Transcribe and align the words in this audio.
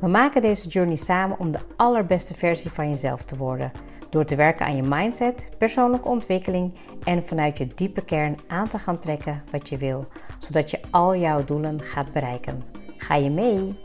We 0.00 0.08
maken 0.08 0.40
deze 0.40 0.68
journey 0.68 0.96
samen 0.96 1.38
om 1.38 1.50
de 1.50 1.58
allerbeste 1.76 2.34
versie 2.34 2.70
van 2.70 2.88
jezelf 2.88 3.24
te 3.24 3.36
worden. 3.36 3.72
Door 4.10 4.24
te 4.24 4.36
werken 4.36 4.66
aan 4.66 4.76
je 4.76 4.82
mindset, 4.82 5.48
persoonlijke 5.58 6.08
ontwikkeling 6.08 6.74
en 7.04 7.26
vanuit 7.26 7.58
je 7.58 7.66
diepe 7.74 8.04
kern 8.04 8.36
aan 8.46 8.68
te 8.68 8.78
gaan 8.78 8.98
trekken 8.98 9.42
wat 9.50 9.68
je 9.68 9.76
wil, 9.76 10.06
zodat 10.38 10.70
je 10.70 10.80
al 10.90 11.16
jouw 11.16 11.44
doelen 11.44 11.82
gaat 11.82 12.12
bereiken. 12.12 12.62
Ga 12.96 13.14
je 13.14 13.30
mee? 13.30 13.78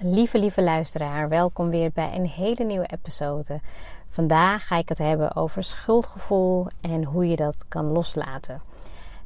Lieve, 0.00 0.38
lieve 0.38 0.62
luisteraar, 0.62 1.28
welkom 1.28 1.70
weer 1.70 1.90
bij 1.94 2.12
een 2.14 2.26
hele 2.26 2.64
nieuwe 2.64 2.86
episode. 2.86 3.60
Vandaag 4.08 4.66
ga 4.66 4.76
ik 4.76 4.88
het 4.88 4.98
hebben 4.98 5.36
over 5.36 5.62
schuldgevoel 5.62 6.66
en 6.80 7.04
hoe 7.04 7.28
je 7.28 7.36
dat 7.36 7.64
kan 7.68 7.84
loslaten. 7.84 8.67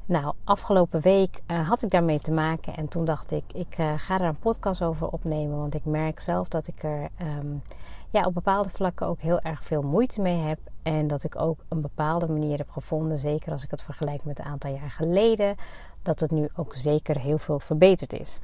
Nou, 0.06 0.34
afgelopen 0.45 1.01
week 1.01 1.41
uh, 1.47 1.69
had 1.69 1.83
ik 1.83 1.91
daarmee 1.91 2.20
te 2.20 2.33
maken 2.33 2.77
en 2.77 2.89
toen 2.89 3.05
dacht 3.05 3.31
ik, 3.31 3.45
ik 3.53 3.78
uh, 3.78 3.92
ga 3.97 4.20
er 4.20 4.27
een 4.27 4.39
podcast 4.39 4.83
over 4.83 5.08
opnemen, 5.08 5.58
want 5.58 5.75
ik 5.75 5.84
merk 5.84 6.20
zelf 6.20 6.48
dat 6.48 6.67
ik 6.67 6.83
er 6.83 7.08
um, 7.20 7.62
ja, 8.11 8.25
op 8.25 8.34
bepaalde 8.34 8.70
vlakken 8.70 9.06
ook 9.06 9.20
heel 9.20 9.41
erg 9.41 9.64
veel 9.64 9.83
moeite 9.83 10.20
mee 10.20 10.39
heb 10.39 10.58
en 10.83 11.06
dat 11.06 11.25
ik 11.25 11.41
ook 11.41 11.64
een 11.69 11.80
bepaalde 11.80 12.28
manier 12.28 12.58
heb 12.58 12.70
gevonden, 12.70 13.19
zeker 13.19 13.53
als 13.53 13.64
ik 13.64 13.70
het 13.70 13.83
vergelijk 13.83 14.25
met 14.25 14.39
een 14.39 14.45
aantal 14.45 14.75
jaar 14.75 14.91
geleden, 14.91 15.56
dat 16.03 16.20
het 16.20 16.30
nu 16.30 16.48
ook 16.56 16.75
zeker 16.75 17.19
heel 17.19 17.39
veel 17.39 17.58
verbeterd 17.58 18.12
is. 18.12 18.39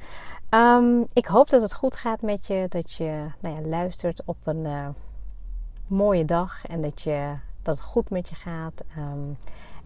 Um, 0.49 1.05
ik 1.13 1.25
hoop 1.25 1.49
dat 1.49 1.61
het 1.61 1.73
goed 1.73 1.95
gaat 1.95 2.21
met 2.21 2.47
je, 2.47 2.65
dat 2.69 2.93
je 2.93 3.25
nou 3.39 3.55
ja, 3.55 3.67
luistert 3.67 4.21
op 4.25 4.37
een 4.43 4.65
uh, 4.65 4.87
mooie 5.87 6.25
dag 6.25 6.65
en 6.67 6.81
dat, 6.81 7.01
je, 7.01 7.33
dat 7.61 7.75
het 7.75 7.85
goed 7.85 8.09
met 8.09 8.29
je 8.29 8.35
gaat. 8.35 8.83
Um, 8.97 9.37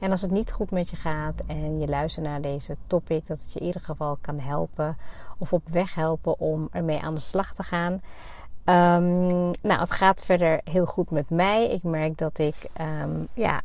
en 0.04 0.12
als 0.12 0.22
het 0.22 0.32
niet 0.32 0.52
goed 0.52 0.72
met 0.72 0.90
je 0.90 0.96
gaat 0.96 1.42
en 1.48 1.80
je 1.80 1.88
luistert 1.88 2.26
naar 2.26 2.42
deze 2.42 2.78
topic, 2.88 3.28
dat 3.28 3.42
het 3.42 3.54
je 3.54 3.60
in 3.60 3.66
ieder 3.66 3.82
geval 3.82 4.18
kan 4.22 4.40
helpen 4.40 4.98
of 5.38 5.54
op 5.54 5.70
weg 5.70 5.96
helpen 5.96 6.40
om 6.40 6.68
ermee 6.72 7.02
aan 7.02 7.14
de 7.14 7.20
slag 7.22 7.54
te 7.54 7.64
gaan. 7.64 7.94
Um, 7.94 9.52
nou, 9.62 9.80
het 9.80 9.92
gaat 9.92 10.22
verder 10.22 10.62
heel 10.64 10.86
goed 10.86 11.12
met 11.12 11.30
mij. 11.30 11.70
Ik 11.70 11.84
merk 11.84 12.18
dat 12.18 12.38
ik 12.38 12.56
um, 12.82 13.28
ja, 13.34 13.62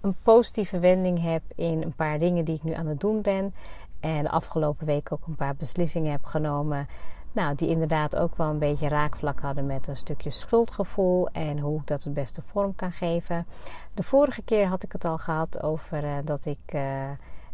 een 0.00 0.14
positieve 0.22 0.78
wending 0.78 1.22
heb 1.22 1.42
in 1.54 1.82
een 1.82 1.94
paar 1.94 2.18
dingen 2.18 2.44
die 2.44 2.54
ik 2.54 2.62
nu 2.62 2.72
aan 2.72 2.86
het 2.86 3.00
doen 3.00 3.22
ben. 3.22 3.54
En 4.00 4.22
de 4.22 4.30
afgelopen 4.30 4.86
week 4.86 5.12
ook 5.12 5.26
een 5.26 5.36
paar 5.36 5.54
beslissingen 5.54 6.12
heb 6.12 6.24
genomen 6.24 6.86
nou, 7.32 7.54
die 7.54 7.68
inderdaad 7.68 8.16
ook 8.16 8.36
wel 8.36 8.48
een 8.48 8.58
beetje 8.58 8.88
raakvlak 8.88 9.40
hadden 9.40 9.66
met 9.66 9.88
een 9.88 9.96
stukje 9.96 10.30
schuldgevoel 10.30 11.28
en 11.28 11.58
hoe 11.58 11.80
ik 11.80 11.86
dat 11.86 12.02
de 12.02 12.10
beste 12.10 12.42
vorm 12.42 12.74
kan 12.74 12.92
geven. 12.92 13.46
De 13.94 14.02
vorige 14.02 14.42
keer 14.42 14.66
had 14.66 14.82
ik 14.82 14.92
het 14.92 15.04
al 15.04 15.18
gehad 15.18 15.62
over 15.62 16.04
uh, 16.04 16.16
dat 16.24 16.46
ik 16.46 16.74
uh, 16.74 16.80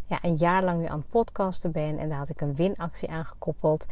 ja, 0.05 0.19
een 0.23 0.37
jaar 0.37 0.65
lang 0.65 0.81
nu 0.81 0.87
aan 0.87 0.99
het 0.99 1.11
podcasten 1.11 1.73
ben 1.73 1.99
en 1.99 2.09
daar 2.09 2.19
had 2.19 2.29
ik 2.29 2.41
een 2.41 2.55
winactie 2.55 3.11
aan 3.11 3.25
gekoppeld. 3.25 3.87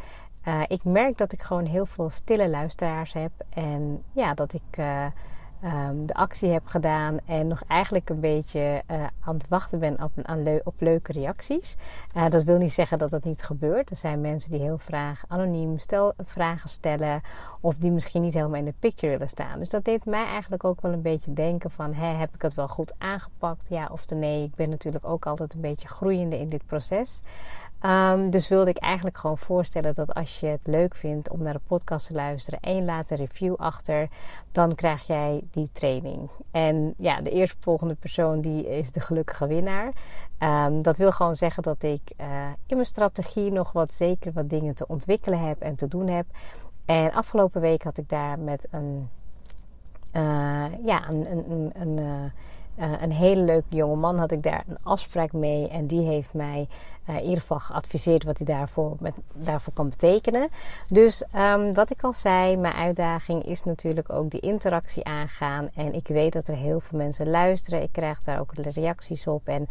Uh, 0.47 0.61
ik 0.67 0.83
merk 0.83 1.17
dat 1.17 1.31
ik 1.31 1.41
gewoon 1.41 1.65
heel 1.65 1.85
veel 1.85 2.09
stille 2.09 2.49
luisteraars 2.49 3.13
heb 3.13 3.31
en 3.49 4.03
ja, 4.11 4.33
dat 4.33 4.53
ik 4.53 4.79
um, 5.63 6.05
de 6.05 6.13
actie 6.13 6.49
heb 6.49 6.65
gedaan 6.65 7.19
en 7.25 7.47
nog 7.47 7.63
eigenlijk 7.67 8.09
een 8.09 8.19
beetje 8.19 8.83
uh, 8.91 9.03
aan 9.19 9.33
het 9.33 9.47
wachten 9.49 9.79
ben 9.79 10.03
op, 10.03 10.11
op 10.63 10.73
leuke 10.77 11.11
reacties. 11.11 11.75
Uh, 12.15 12.29
dat 12.29 12.43
wil 12.43 12.57
niet 12.57 12.73
zeggen 12.73 12.97
dat 12.97 13.09
dat 13.09 13.23
niet 13.23 13.43
gebeurt. 13.43 13.89
Er 13.89 13.95
zijn 13.95 14.21
mensen 14.21 14.51
die 14.51 14.59
heel 14.59 14.77
graag 14.77 15.23
anoniem 15.27 15.79
stel, 15.79 16.13
vragen 16.23 16.69
stellen 16.69 17.21
of 17.61 17.75
die 17.77 17.91
misschien 17.91 18.21
niet 18.21 18.33
helemaal 18.33 18.59
in 18.59 18.65
de 18.65 18.73
picture 18.79 19.11
willen 19.11 19.29
staan. 19.29 19.59
Dus 19.59 19.69
dat 19.69 19.85
deed 19.85 20.05
mij 20.05 20.25
eigenlijk 20.25 20.63
ook 20.63 20.81
wel 20.81 20.91
een 20.91 21.01
beetje 21.01 21.33
denken 21.33 21.71
van 21.71 21.93
hè, 21.93 22.07
heb 22.07 22.35
ik 22.35 22.41
het 22.41 22.53
wel 22.53 22.67
goed 22.67 22.93
aangepakt, 22.97 23.65
ja 23.69 23.89
of 23.91 24.09
nee. 24.09 24.43
Ik 24.43 24.55
ben 24.55 24.69
natuurlijk 24.69 25.05
ook 25.05 25.25
altijd 25.25 25.53
een 25.53 25.61
beetje 25.61 25.87
groeiende 25.87 26.39
in 26.39 26.49
dit 26.49 26.65
proces. 26.65 27.21
Um, 27.85 28.29
dus 28.29 28.47
wilde 28.47 28.69
ik 28.69 28.77
eigenlijk 28.77 29.17
gewoon 29.17 29.37
voorstellen 29.37 29.95
dat 29.95 30.13
als 30.13 30.39
je 30.39 30.47
het 30.47 30.67
leuk 30.67 30.95
vindt 30.95 31.29
om 31.29 31.43
naar 31.43 31.53
de 31.53 31.59
podcast 31.67 32.07
te 32.07 32.13
luisteren 32.13 32.59
en 32.59 32.85
laat 32.85 33.09
een 33.09 33.17
review 33.17 33.55
achter, 33.57 34.07
dan 34.51 34.75
krijg 34.75 35.07
jij 35.07 35.43
die 35.51 35.71
training. 35.71 36.29
En 36.51 36.93
ja, 36.97 37.21
de 37.21 37.29
eerstvolgende 37.29 37.95
persoon 37.95 38.41
die 38.41 38.69
is 38.69 38.91
de 38.91 38.99
gelukkige 38.99 39.47
winnaar. 39.47 39.91
Um, 40.39 40.81
dat 40.81 40.97
wil 40.97 41.11
gewoon 41.11 41.35
zeggen 41.35 41.63
dat 41.63 41.83
ik 41.83 42.01
uh, 42.21 42.27
in 42.65 42.75
mijn 42.75 42.85
strategie 42.85 43.51
nog 43.51 43.71
wat 43.71 43.93
zeker 43.93 44.33
wat 44.33 44.49
dingen 44.49 44.75
te 44.75 44.87
ontwikkelen 44.87 45.47
heb 45.47 45.61
en 45.61 45.75
te 45.75 45.87
doen 45.87 46.07
heb. 46.07 46.25
En 46.85 47.13
afgelopen 47.13 47.61
week 47.61 47.83
had 47.83 47.97
ik 47.97 48.09
daar 48.09 48.39
met 48.39 48.67
een, 48.71 49.09
uh, 50.13 50.65
ja, 50.85 51.09
een, 51.09 51.31
een, 51.31 51.71
een, 51.73 51.97
uh, 51.97 52.31
uh, 52.77 52.91
een 53.01 53.11
hele 53.11 53.41
leuke 53.41 53.75
jonge 53.75 53.95
man 53.95 54.17
had 54.17 54.31
ik 54.31 54.43
daar 54.43 54.63
een 54.67 54.77
afspraak 54.83 55.33
mee. 55.33 55.67
En 55.67 55.87
die 55.87 56.01
heeft 56.01 56.33
mij 56.33 56.67
uh, 57.09 57.15
in 57.15 57.23
ieder 57.23 57.39
geval 57.39 57.59
geadviseerd 57.59 58.23
wat 58.23 58.37
hij 58.37 58.45
daarvoor, 58.45 58.95
met, 58.99 59.15
daarvoor 59.33 59.73
kan 59.73 59.89
betekenen. 59.89 60.49
Dus 60.87 61.25
um, 61.35 61.73
wat 61.73 61.91
ik 61.91 62.01
al 62.03 62.13
zei, 62.13 62.57
mijn 62.57 62.73
uitdaging 62.73 63.43
is 63.43 63.63
natuurlijk 63.63 64.13
ook 64.13 64.29
die 64.29 64.39
interactie 64.39 65.03
aangaan. 65.03 65.69
En 65.75 65.93
ik 65.93 66.07
weet 66.07 66.33
dat 66.33 66.47
er 66.47 66.55
heel 66.55 66.79
veel 66.79 66.97
mensen 66.97 67.29
luisteren. 67.29 67.81
Ik 67.81 67.91
krijg 67.91 68.23
daar 68.23 68.39
ook 68.39 68.53
reacties 68.53 69.27
op. 69.27 69.47
En 69.47 69.67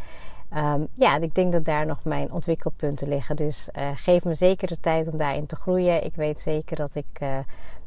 um, 0.55 0.87
ja, 0.93 1.17
ik 1.17 1.35
denk 1.35 1.51
dat 1.51 1.65
daar 1.65 1.85
nog 1.85 2.03
mijn 2.03 2.31
ontwikkelpunten 2.31 3.07
liggen. 3.07 3.35
Dus 3.35 3.69
uh, 3.77 3.89
geef 3.95 4.23
me 4.23 4.33
zeker 4.33 4.67
de 4.67 4.79
tijd 4.79 5.07
om 5.07 5.17
daarin 5.17 5.45
te 5.45 5.55
groeien. 5.55 6.03
Ik 6.03 6.15
weet 6.15 6.39
zeker 6.39 6.75
dat 6.75 6.95
ik 6.95 7.19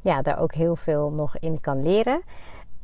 ja, 0.00 0.22
daar 0.22 0.38
ook 0.38 0.54
heel 0.54 0.76
veel 0.76 1.10
nog 1.10 1.38
in 1.38 1.60
kan 1.60 1.82
leren. 1.82 2.22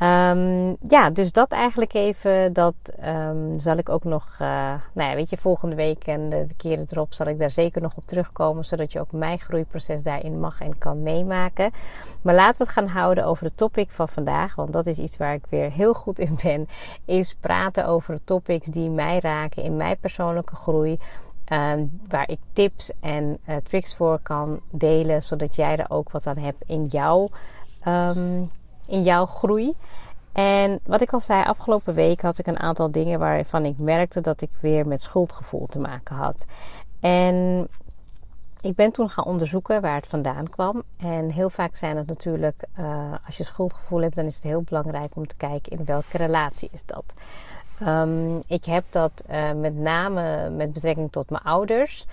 Um, 0.02 0.76
ja, 0.88 1.10
dus 1.10 1.32
dat 1.32 1.52
eigenlijk 1.52 1.94
even. 1.94 2.52
Dat 2.52 2.74
um, 3.04 3.60
zal 3.60 3.76
ik 3.76 3.88
ook 3.88 4.04
nog, 4.04 4.28
uh, 4.32 4.48
nou 4.92 5.10
ja, 5.10 5.14
weet 5.14 5.30
je, 5.30 5.36
volgende 5.36 5.74
week 5.74 6.06
en 6.06 6.28
de 6.28 6.46
keren 6.56 6.86
erop 6.90 7.12
zal 7.12 7.26
ik 7.26 7.38
daar 7.38 7.50
zeker 7.50 7.82
nog 7.82 7.96
op 7.96 8.06
terugkomen. 8.06 8.64
Zodat 8.64 8.92
je 8.92 9.00
ook 9.00 9.12
mijn 9.12 9.38
groeiproces 9.38 10.02
daarin 10.02 10.40
mag 10.40 10.60
en 10.60 10.78
kan 10.78 11.02
meemaken. 11.02 11.70
Maar 12.22 12.34
laten 12.34 12.58
we 12.58 12.64
het 12.64 12.72
gaan 12.72 12.88
houden 12.88 13.24
over 13.24 13.44
de 13.44 13.54
topic 13.54 13.90
van 13.90 14.08
vandaag. 14.08 14.54
Want 14.54 14.72
dat 14.72 14.86
is 14.86 14.98
iets 14.98 15.16
waar 15.16 15.34
ik 15.34 15.44
weer 15.48 15.70
heel 15.70 15.94
goed 15.94 16.18
in 16.18 16.38
ben. 16.42 16.68
Is 17.04 17.34
praten 17.34 17.86
over 17.86 18.14
de 18.14 18.24
topics 18.24 18.66
die 18.66 18.90
mij 18.90 19.18
raken 19.18 19.62
in 19.62 19.76
mijn 19.76 19.98
persoonlijke 19.98 20.56
groei. 20.56 20.98
Um, 21.52 22.00
waar 22.08 22.28
ik 22.28 22.38
tips 22.52 22.92
en 23.00 23.38
uh, 23.48 23.56
tricks 23.56 23.96
voor 23.96 24.18
kan 24.22 24.60
delen. 24.70 25.22
Zodat 25.22 25.56
jij 25.56 25.76
er 25.76 25.86
ook 25.90 26.10
wat 26.10 26.26
aan 26.26 26.38
hebt 26.38 26.62
in 26.66 26.86
jouw. 26.86 27.28
Um, 27.88 28.50
in 28.86 29.02
jouw 29.02 29.26
groei. 29.26 29.74
En 30.32 30.80
wat 30.84 31.00
ik 31.00 31.12
al 31.12 31.20
zei, 31.20 31.44
afgelopen 31.44 31.94
week 31.94 32.20
had 32.22 32.38
ik 32.38 32.46
een 32.46 32.58
aantal 32.58 32.90
dingen 32.90 33.18
waarvan 33.18 33.64
ik 33.64 33.78
merkte 33.78 34.20
dat 34.20 34.40
ik 34.40 34.50
weer 34.60 34.88
met 34.88 35.02
schuldgevoel 35.02 35.66
te 35.66 35.78
maken 35.78 36.16
had. 36.16 36.46
En 37.00 37.68
ik 38.60 38.74
ben 38.74 38.92
toen 38.92 39.10
gaan 39.10 39.24
onderzoeken 39.24 39.80
waar 39.80 39.94
het 39.94 40.06
vandaan 40.06 40.48
kwam. 40.48 40.82
En 40.96 41.30
heel 41.30 41.50
vaak 41.50 41.76
zijn 41.76 41.96
het 41.96 42.06
natuurlijk, 42.06 42.62
uh, 42.78 43.12
als 43.26 43.36
je 43.36 43.44
schuldgevoel 43.44 44.00
hebt, 44.00 44.16
dan 44.16 44.24
is 44.24 44.34
het 44.34 44.44
heel 44.44 44.62
belangrijk 44.62 45.16
om 45.16 45.26
te 45.26 45.36
kijken 45.36 45.78
in 45.78 45.84
welke 45.84 46.16
relatie 46.16 46.68
is 46.72 46.84
dat. 46.84 47.14
Um, 47.82 48.42
ik 48.46 48.64
heb 48.64 48.84
dat 48.90 49.24
uh, 49.30 49.52
met 49.52 49.78
name 49.78 50.50
met 50.50 50.72
betrekking 50.72 51.12
tot 51.12 51.30
mijn 51.30 51.42
ouders. 51.42 52.06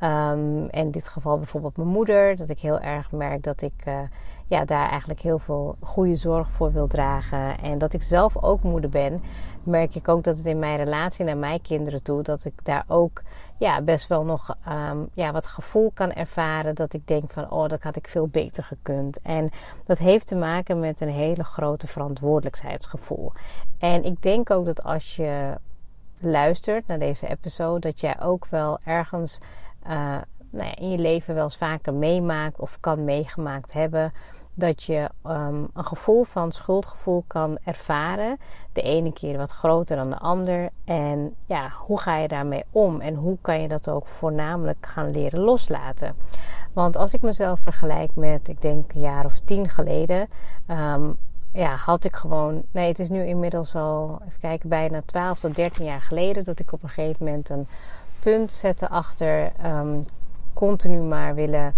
Um, 0.00 0.68
in 0.70 0.90
dit 0.90 1.08
geval 1.08 1.36
bijvoorbeeld 1.36 1.76
mijn 1.76 1.88
moeder. 1.88 2.36
Dat 2.36 2.48
ik 2.48 2.60
heel 2.60 2.80
erg 2.80 3.12
merk 3.12 3.42
dat 3.42 3.62
ik 3.62 3.86
uh, 3.88 3.98
ja, 4.50 4.64
daar 4.64 4.88
eigenlijk 4.88 5.20
heel 5.20 5.38
veel 5.38 5.76
goede 5.80 6.16
zorg 6.16 6.50
voor 6.50 6.72
wil 6.72 6.86
dragen. 6.86 7.58
En 7.58 7.78
dat 7.78 7.94
ik 7.94 8.02
zelf 8.02 8.36
ook 8.42 8.62
moeder 8.62 8.90
ben, 8.90 9.22
merk 9.62 9.94
ik 9.94 10.08
ook 10.08 10.24
dat 10.24 10.36
het 10.36 10.46
in 10.46 10.58
mijn 10.58 10.76
relatie 10.76 11.24
naar 11.24 11.36
mijn 11.36 11.60
kinderen 11.60 12.02
toe, 12.02 12.22
dat 12.22 12.44
ik 12.44 12.64
daar 12.64 12.84
ook 12.86 13.22
ja, 13.58 13.82
best 13.82 14.08
wel 14.08 14.24
nog 14.24 14.56
um, 14.68 15.08
ja, 15.12 15.32
wat 15.32 15.46
gevoel 15.46 15.90
kan 15.94 16.12
ervaren. 16.12 16.74
Dat 16.74 16.92
ik 16.92 17.06
denk 17.06 17.30
van, 17.30 17.50
oh, 17.50 17.68
dat 17.68 17.82
had 17.82 17.96
ik 17.96 18.08
veel 18.08 18.26
beter 18.26 18.64
gekund. 18.64 19.20
En 19.22 19.50
dat 19.84 19.98
heeft 19.98 20.26
te 20.26 20.36
maken 20.36 20.80
met 20.80 21.00
een 21.00 21.08
hele 21.08 21.44
grote 21.44 21.86
verantwoordelijkheidsgevoel. 21.86 23.32
En 23.78 24.04
ik 24.04 24.22
denk 24.22 24.50
ook 24.50 24.64
dat 24.64 24.82
als 24.82 25.16
je 25.16 25.54
luistert 26.20 26.86
naar 26.86 26.98
deze 26.98 27.28
episode, 27.28 27.80
dat 27.80 28.00
jij 28.00 28.20
ook 28.20 28.46
wel 28.46 28.78
ergens 28.84 29.38
uh, 29.86 30.16
nou 30.50 30.66
ja, 30.66 30.76
in 30.76 30.90
je 30.90 30.98
leven 30.98 31.34
wel 31.34 31.44
eens 31.44 31.56
vaker 31.56 31.94
meemaakt 31.94 32.58
of 32.58 32.80
kan 32.80 33.04
meegemaakt 33.04 33.72
hebben 33.72 34.12
dat 34.54 34.82
je 34.82 35.08
ehm, 35.22 35.64
een 35.74 35.84
gevoel 35.84 36.24
van 36.24 36.52
schuldgevoel 36.52 37.24
kan 37.26 37.58
ervaren. 37.64 38.38
De 38.72 38.82
ene 38.82 39.12
keer 39.12 39.36
wat 39.36 39.50
groter 39.50 39.96
dan 39.96 40.10
de 40.10 40.18
ander. 40.18 40.68
En 40.84 41.34
ja, 41.44 41.72
hoe 41.78 42.00
ga 42.00 42.16
je 42.16 42.28
daarmee 42.28 42.64
om? 42.70 43.00
En 43.00 43.14
hoe 43.14 43.38
kan 43.40 43.62
je 43.62 43.68
dat 43.68 43.88
ook 43.88 44.06
voornamelijk 44.06 44.86
gaan 44.86 45.10
leren 45.10 45.40
loslaten? 45.40 46.16
Want 46.72 46.96
als 46.96 47.14
ik 47.14 47.22
mezelf 47.22 47.60
vergelijk 47.60 48.16
met, 48.16 48.48
ik 48.48 48.62
denk 48.62 48.92
een 48.92 49.00
jaar 49.00 49.24
of 49.24 49.40
tien 49.44 49.68
geleden, 49.68 50.28
um, 50.66 51.16
ja, 51.52 51.74
had 51.74 52.04
ik 52.04 52.16
gewoon. 52.16 52.62
Nee, 52.70 52.88
het 52.88 52.98
is 52.98 53.08
nu 53.08 53.24
inmiddels 53.26 53.74
al, 53.74 54.20
even 54.26 54.40
kijken, 54.40 54.68
bijna 54.68 55.02
12 55.04 55.38
tot 55.38 55.56
13 55.56 55.84
jaar 55.84 56.02
geleden 56.02 56.44
dat 56.44 56.58
ik 56.58 56.72
op 56.72 56.82
een 56.82 56.88
gegeven 56.88 57.24
moment 57.24 57.48
een 57.48 57.66
punt 58.20 58.52
zette 58.52 58.88
achter 58.88 59.52
um, 59.64 60.04
continu 60.52 61.00
maar 61.00 61.34
willen 61.34 61.74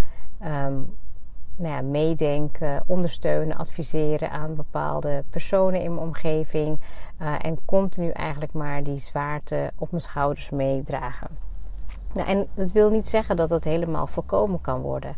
nou 1.57 1.75
ja, 1.75 1.83
meedenken, 1.83 2.83
ondersteunen, 2.87 3.57
adviseren 3.57 4.31
aan 4.31 4.55
bepaalde 4.55 5.25
personen 5.31 5.83
in 5.83 5.95
mijn 5.95 6.07
omgeving. 6.07 6.81
Uh, 7.21 7.35
en 7.39 7.59
continu 7.65 8.11
eigenlijk 8.11 8.53
maar 8.53 8.83
die 8.83 8.99
zwaarte 8.99 9.73
op 9.79 9.91
mijn 9.91 10.03
schouders 10.03 10.51
meedragen. 10.51 11.29
Nou, 12.15 12.29
en 12.29 12.47
dat 12.55 12.73
wil 12.73 12.91
niet 12.91 13.09
zeggen 13.09 13.37
dat 13.37 13.49
dat 13.49 13.65
helemaal 13.65 14.07
voorkomen 14.07 14.61
kan 14.61 14.81
worden. 14.81 15.15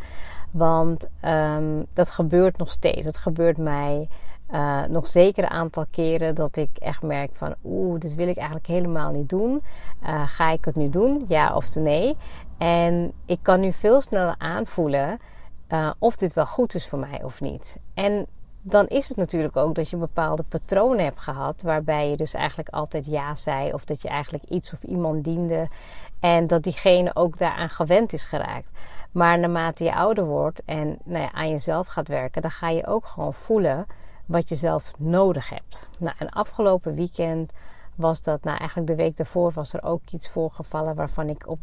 Want 0.51 1.09
um, 1.25 1.87
dat 1.93 2.11
gebeurt 2.11 2.59
nog 2.59 2.71
steeds. 2.71 3.07
Het 3.07 3.19
gebeurt 3.19 3.59
mij 3.59 4.09
uh, 4.51 4.85
nog 4.85 5.07
zeker 5.07 5.45
een 5.45 5.51
aantal 5.51 5.87
keren 5.91 6.35
dat 6.35 6.57
ik 6.57 6.71
echt 6.79 7.03
merk 7.03 7.31
van 7.35 7.55
oeh, 7.65 8.01
dit 8.01 8.15
wil 8.15 8.29
ik 8.29 8.37
eigenlijk 8.37 8.67
helemaal 8.67 9.11
niet 9.11 9.29
doen. 9.29 9.63
Uh, 10.03 10.23
ga 10.27 10.51
ik 10.51 10.65
het 10.65 10.77
nu 10.77 10.89
doen? 10.89 11.25
Ja 11.29 11.55
of 11.55 11.75
nee? 11.75 12.17
En 12.59 13.13
ik 13.27 13.39
kan 13.43 13.61
nu 13.61 13.73
veel 13.73 14.01
sneller 14.01 14.35
aanvoelen 14.39 15.19
uh, 15.69 15.91
of 15.99 16.17
dit 16.17 16.33
wel 16.33 16.47
goed 16.47 16.75
is 16.75 16.89
voor 16.89 16.99
mij 16.99 17.23
of 17.23 17.41
niet. 17.41 17.79
En 17.95 18.27
dan 18.63 18.87
is 18.87 19.09
het 19.09 19.17
natuurlijk 19.17 19.57
ook 19.57 19.75
dat 19.75 19.91
je 19.91 19.97
bepaalde 19.97 20.43
patronen 20.43 21.05
hebt 21.05 21.21
gehad. 21.21 21.63
Waarbij 21.63 22.11
je 22.11 22.17
dus 22.17 22.35
eigenlijk 22.35 22.69
altijd 22.69 23.07
ja 23.07 23.35
zei. 23.35 23.73
Of 23.73 23.85
dat 23.85 24.03
je 24.03 24.09
eigenlijk 24.09 24.45
iets 24.45 24.73
of 24.73 24.83
iemand 24.83 25.25
diende. 25.25 25.69
En 26.21 26.47
dat 26.47 26.63
diegene 26.63 27.11
ook 27.15 27.39
daaraan 27.39 27.71
gewend 27.71 28.13
is 28.13 28.25
geraakt. 28.25 28.71
Maar 29.13 29.39
naarmate 29.39 29.85
je 29.85 29.95
ouder 29.95 30.25
wordt 30.25 30.65
en 30.65 30.99
nou 31.05 31.23
ja, 31.23 31.33
aan 31.33 31.51
jezelf 31.51 31.87
gaat 31.87 32.09
werken, 32.09 32.43
dan 32.43 32.51
ga 32.51 32.69
je 32.69 32.87
ook 32.87 33.07
gewoon 33.07 33.35
voelen 33.35 33.87
wat 34.27 34.49
je 34.49 34.55
zelf 34.55 34.93
nodig 34.99 35.49
hebt. 35.49 35.89
Nou, 35.99 36.15
en 36.19 36.31
afgelopen 36.31 36.95
weekend 36.95 37.53
was 37.95 38.23
dat, 38.23 38.43
nou 38.45 38.59
eigenlijk 38.59 38.89
de 38.89 38.95
week 38.95 39.17
daarvoor 39.17 39.53
was 39.53 39.73
er 39.73 39.83
ook 39.83 40.01
iets 40.11 40.31
voorgevallen 40.31 40.95
waarvan 40.95 41.29
ik 41.29 41.49
op 41.49 41.59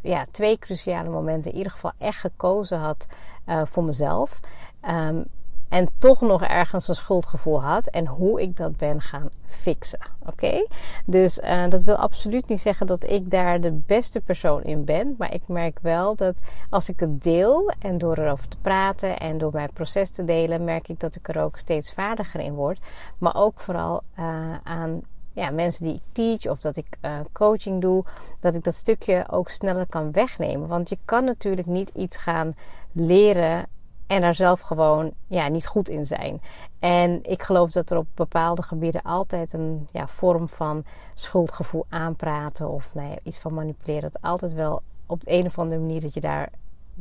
ja, 0.00 0.26
twee 0.30 0.58
cruciale 0.58 1.08
momenten 1.08 1.50
in 1.50 1.56
ieder 1.56 1.72
geval 1.72 1.92
echt 1.98 2.20
gekozen 2.20 2.78
had 2.78 3.06
uh, 3.46 3.62
voor 3.64 3.84
mezelf. 3.84 4.40
Um, 4.88 5.24
en 5.70 5.88
toch 5.98 6.20
nog 6.20 6.42
ergens 6.42 6.88
een 6.88 6.94
schuldgevoel 6.94 7.62
had. 7.62 7.86
En 7.86 8.06
hoe 8.06 8.42
ik 8.42 8.56
dat 8.56 8.76
ben 8.76 9.00
gaan 9.00 9.28
fixen. 9.46 9.98
Oké? 10.26 10.66
Dus 11.06 11.38
uh, 11.38 11.68
dat 11.68 11.82
wil 11.82 11.96
absoluut 11.96 12.48
niet 12.48 12.60
zeggen 12.60 12.86
dat 12.86 13.10
ik 13.10 13.30
daar 13.30 13.60
de 13.60 13.72
beste 13.72 14.20
persoon 14.20 14.62
in 14.62 14.84
ben. 14.84 15.14
Maar 15.18 15.34
ik 15.34 15.48
merk 15.48 15.78
wel 15.82 16.16
dat 16.16 16.38
als 16.70 16.88
ik 16.88 17.00
het 17.00 17.22
deel 17.22 17.72
en 17.78 17.98
door 17.98 18.18
erover 18.18 18.48
te 18.48 18.56
praten 18.60 19.18
en 19.18 19.38
door 19.38 19.52
mijn 19.52 19.72
proces 19.72 20.10
te 20.10 20.24
delen, 20.24 20.64
merk 20.64 20.88
ik 20.88 21.00
dat 21.00 21.14
ik 21.14 21.28
er 21.28 21.42
ook 21.42 21.58
steeds 21.58 21.92
vaardiger 21.92 22.40
in 22.40 22.54
word. 22.54 22.80
Maar 23.18 23.34
ook 23.34 23.60
vooral 23.60 24.02
uh, 24.18 24.54
aan 24.62 25.02
ja, 25.40 25.50
mensen 25.50 25.84
die 25.84 25.94
ik 25.94 26.02
teach 26.12 26.46
of 26.46 26.60
dat 26.60 26.76
ik 26.76 26.98
uh, 27.02 27.18
coaching 27.32 27.80
doe, 27.80 28.04
dat 28.40 28.54
ik 28.54 28.64
dat 28.64 28.74
stukje 28.74 29.24
ook 29.30 29.48
sneller 29.48 29.86
kan 29.86 30.12
wegnemen. 30.12 30.68
Want 30.68 30.88
je 30.88 30.98
kan 31.04 31.24
natuurlijk 31.24 31.66
niet 31.66 31.90
iets 31.94 32.16
gaan 32.16 32.54
leren 32.92 33.66
en 34.06 34.20
daar 34.20 34.34
zelf 34.34 34.60
gewoon 34.60 35.12
ja, 35.26 35.48
niet 35.48 35.66
goed 35.66 35.88
in 35.88 36.06
zijn. 36.06 36.40
En 36.78 37.20
ik 37.22 37.42
geloof 37.42 37.70
dat 37.70 37.90
er 37.90 37.96
op 37.96 38.06
bepaalde 38.14 38.62
gebieden 38.62 39.02
altijd 39.02 39.52
een 39.52 39.88
ja, 39.92 40.06
vorm 40.06 40.48
van 40.48 40.84
schuldgevoel 41.14 41.86
aanpraten 41.88 42.68
of 42.68 42.94
nee, 42.94 43.18
iets 43.22 43.38
van 43.38 43.54
manipuleren. 43.54 44.10
Dat 44.12 44.22
altijd 44.22 44.54
wel 44.54 44.82
op 45.06 45.24
de 45.24 45.32
een 45.32 45.46
of 45.46 45.58
andere 45.58 45.80
manier 45.80 46.00
dat 46.00 46.14
je 46.14 46.20
daar 46.20 46.48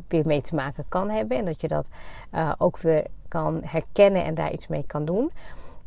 weer 0.08 0.26
mee 0.26 0.42
te 0.42 0.56
maken 0.56 0.86
kan 0.90 1.10
hebben. 1.10 1.38
En 1.38 1.46
dat 1.46 1.62
je 1.62 1.68
dat 1.68 1.90
uh, 2.34 2.52
ook 2.58 2.78
weer 2.78 3.06
kan 3.28 3.62
herkennen 3.64 4.24
en 4.24 4.34
daar 4.34 4.52
iets 4.52 4.68
mee 4.68 4.84
kan 4.88 5.06
doen. 5.06 5.32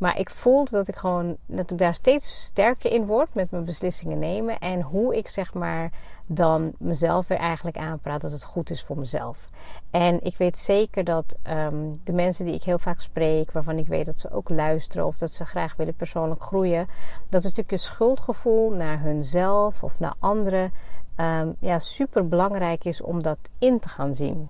Maar 0.03 0.19
ik 0.19 0.31
voelde 0.31 0.71
dat 0.71 0.89
ik 0.89 0.97
gewoon 0.97 1.37
dat 1.47 1.71
ik 1.71 1.79
daar 1.79 1.95
steeds 1.95 2.45
sterker 2.45 2.93
in 2.93 3.05
word 3.05 3.35
met 3.35 3.51
mijn 3.51 3.65
beslissingen 3.65 4.19
nemen. 4.19 4.59
En 4.59 4.81
hoe 4.81 5.17
ik 5.17 5.29
zeg 5.29 5.55
maar 5.55 5.91
dan 6.27 6.73
mezelf 6.79 7.27
weer 7.27 7.39
eigenlijk 7.39 7.77
aanpraat 7.77 8.21
dat 8.21 8.31
het 8.31 8.45
goed 8.45 8.71
is 8.71 8.83
voor 8.83 8.99
mezelf. 8.99 9.51
En 9.91 10.25
ik 10.25 10.37
weet 10.37 10.59
zeker 10.59 11.05
dat 11.05 11.37
um, 11.51 12.01
de 12.05 12.13
mensen 12.13 12.45
die 12.45 12.55
ik 12.55 12.63
heel 12.63 12.79
vaak 12.79 13.01
spreek, 13.01 13.53
waarvan 13.53 13.79
ik 13.79 13.87
weet 13.87 14.07
dat 14.07 14.21
ze 14.21 14.31
ook 14.31 14.49
luisteren 14.49 15.07
of 15.07 15.17
dat 15.17 15.31
ze 15.31 15.45
graag 15.45 15.77
willen 15.77 15.95
persoonlijk 15.95 16.43
groeien, 16.43 16.87
dat 17.29 17.45
een 17.45 17.51
stukje 17.51 17.77
schuldgevoel 17.77 18.71
naar 18.71 19.01
hunzelf 19.01 19.83
of 19.83 20.01
naar 20.01 20.15
anderen 20.19 20.73
um, 21.17 21.57
ja, 21.59 21.79
super 21.79 22.29
belangrijk 22.29 22.85
is 22.85 23.03
om 23.03 23.23
dat 23.23 23.39
in 23.59 23.79
te 23.79 23.89
gaan 23.89 24.15
zien. 24.15 24.49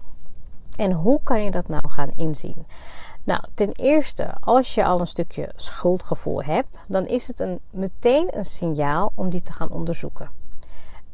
En 0.77 0.93
hoe 0.93 1.21
kan 1.23 1.45
je 1.45 1.51
dat 1.51 1.69
nou 1.69 1.89
gaan 1.89 2.13
inzien? 2.17 2.65
Nou, 3.25 3.45
ten 3.55 3.73
eerste, 3.73 4.35
als 4.41 4.75
je 4.75 4.85
al 4.85 5.01
een 5.01 5.07
stukje 5.07 5.53
schuldgevoel 5.55 6.43
hebt, 6.43 6.69
dan 6.89 7.07
is 7.07 7.27
het 7.27 7.41
een, 7.41 7.61
meteen 7.71 8.37
een 8.37 8.45
signaal 8.45 9.13
om 9.15 9.31
die 9.31 9.43
te 9.43 9.53
gaan 9.53 9.71
onderzoeken. 9.71 10.31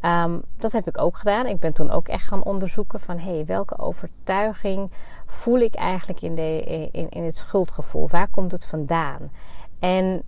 Um, 0.03 0.43
dat 0.57 0.73
heb 0.73 0.87
ik 0.87 0.99
ook 0.99 1.17
gedaan. 1.17 1.47
Ik 1.47 1.61
ben 1.61 1.75
toen 1.75 1.91
ook 1.91 2.09
echt 2.09 2.27
gaan 2.27 2.45
onderzoeken 2.45 3.01
van 3.01 3.19
hey, 3.19 3.47
welke 3.47 3.79
overtuiging 3.79 4.91
voel 5.27 5.59
ik 5.59 5.75
eigenlijk 5.75 6.23
in, 6.23 6.35
de, 6.35 6.61
in, 6.93 7.09
in 7.09 7.25
het 7.25 7.37
schuldgevoel? 7.37 8.09
Waar 8.09 8.29
komt 8.29 8.53
het 8.53 8.67
vandaan? 8.67 9.31
En 9.79 10.23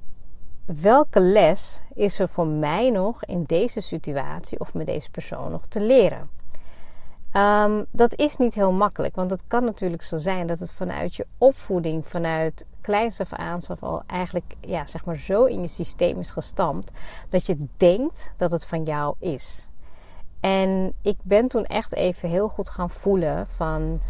welke 0.64 1.20
les 1.20 1.82
is 1.94 2.18
er 2.18 2.28
voor 2.28 2.46
mij 2.46 2.90
nog 2.90 3.24
in 3.24 3.44
deze 3.44 3.80
situatie 3.80 4.60
of 4.60 4.74
met 4.74 4.86
deze 4.86 5.10
persoon 5.10 5.50
nog 5.50 5.66
te 5.66 5.80
leren? 5.80 6.39
Um, 7.36 7.86
dat 7.90 8.18
is 8.18 8.36
niet 8.36 8.54
heel 8.54 8.72
makkelijk, 8.72 9.14
want 9.14 9.30
het 9.30 9.44
kan 9.46 9.64
natuurlijk 9.64 10.02
zo 10.02 10.16
zijn 10.16 10.46
dat 10.46 10.58
het 10.58 10.72
vanuit 10.72 11.16
je 11.16 11.26
opvoeding, 11.38 12.06
vanuit 12.06 12.66
kleins 12.80 13.20
af 13.20 13.32
aan, 13.32 13.60
al 13.80 14.02
eigenlijk 14.06 14.54
ja, 14.60 14.86
zeg 14.86 15.04
maar 15.04 15.16
zo 15.16 15.44
in 15.44 15.60
je 15.60 15.68
systeem 15.68 16.18
is 16.18 16.30
gestampt, 16.30 16.90
dat 17.28 17.46
je 17.46 17.66
denkt 17.76 18.32
dat 18.36 18.50
het 18.50 18.66
van 18.66 18.82
jou 18.82 19.14
is. 19.18 19.70
En 20.40 20.94
ik 21.02 21.16
ben 21.22 21.48
toen 21.48 21.64
echt 21.64 21.94
even 21.94 22.28
heel 22.28 22.48
goed 22.48 22.68
gaan 22.68 22.90
voelen 22.90 23.46
van, 23.46 24.00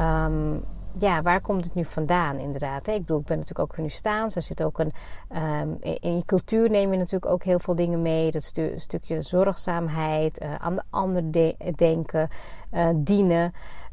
um, 0.00 0.64
ja, 0.98 1.22
waar 1.22 1.40
komt 1.40 1.64
het 1.64 1.74
nu 1.74 1.84
vandaan 1.84 2.38
inderdaad? 2.38 2.88
Ik 2.88 2.98
bedoel, 2.98 3.18
ik 3.18 3.26
ben 3.26 3.38
natuurlijk 3.38 3.70
ook 3.72 3.78
nu 3.78 3.88
staan. 3.88 4.30
Er 4.34 4.42
zit 4.42 4.62
ook 4.62 4.78
een, 4.78 4.92
um, 5.60 5.76
in 5.80 6.16
je 6.16 6.24
cultuur 6.24 6.70
neem 6.70 6.92
je 6.92 6.98
natuurlijk 6.98 7.32
ook 7.32 7.44
heel 7.44 7.58
veel 7.58 7.74
dingen 7.74 8.02
mee. 8.02 8.30
Dat 8.30 8.42
stu 8.42 8.72
stukje 8.76 9.22
zorgzaamheid, 9.22 10.42
uh, 10.42 10.54
aan 10.54 10.74
de 10.74 10.82
ander 10.90 11.30
de 11.30 11.56
denken, 11.76 12.28
uh, 12.72 12.88
dienen. 12.94 13.52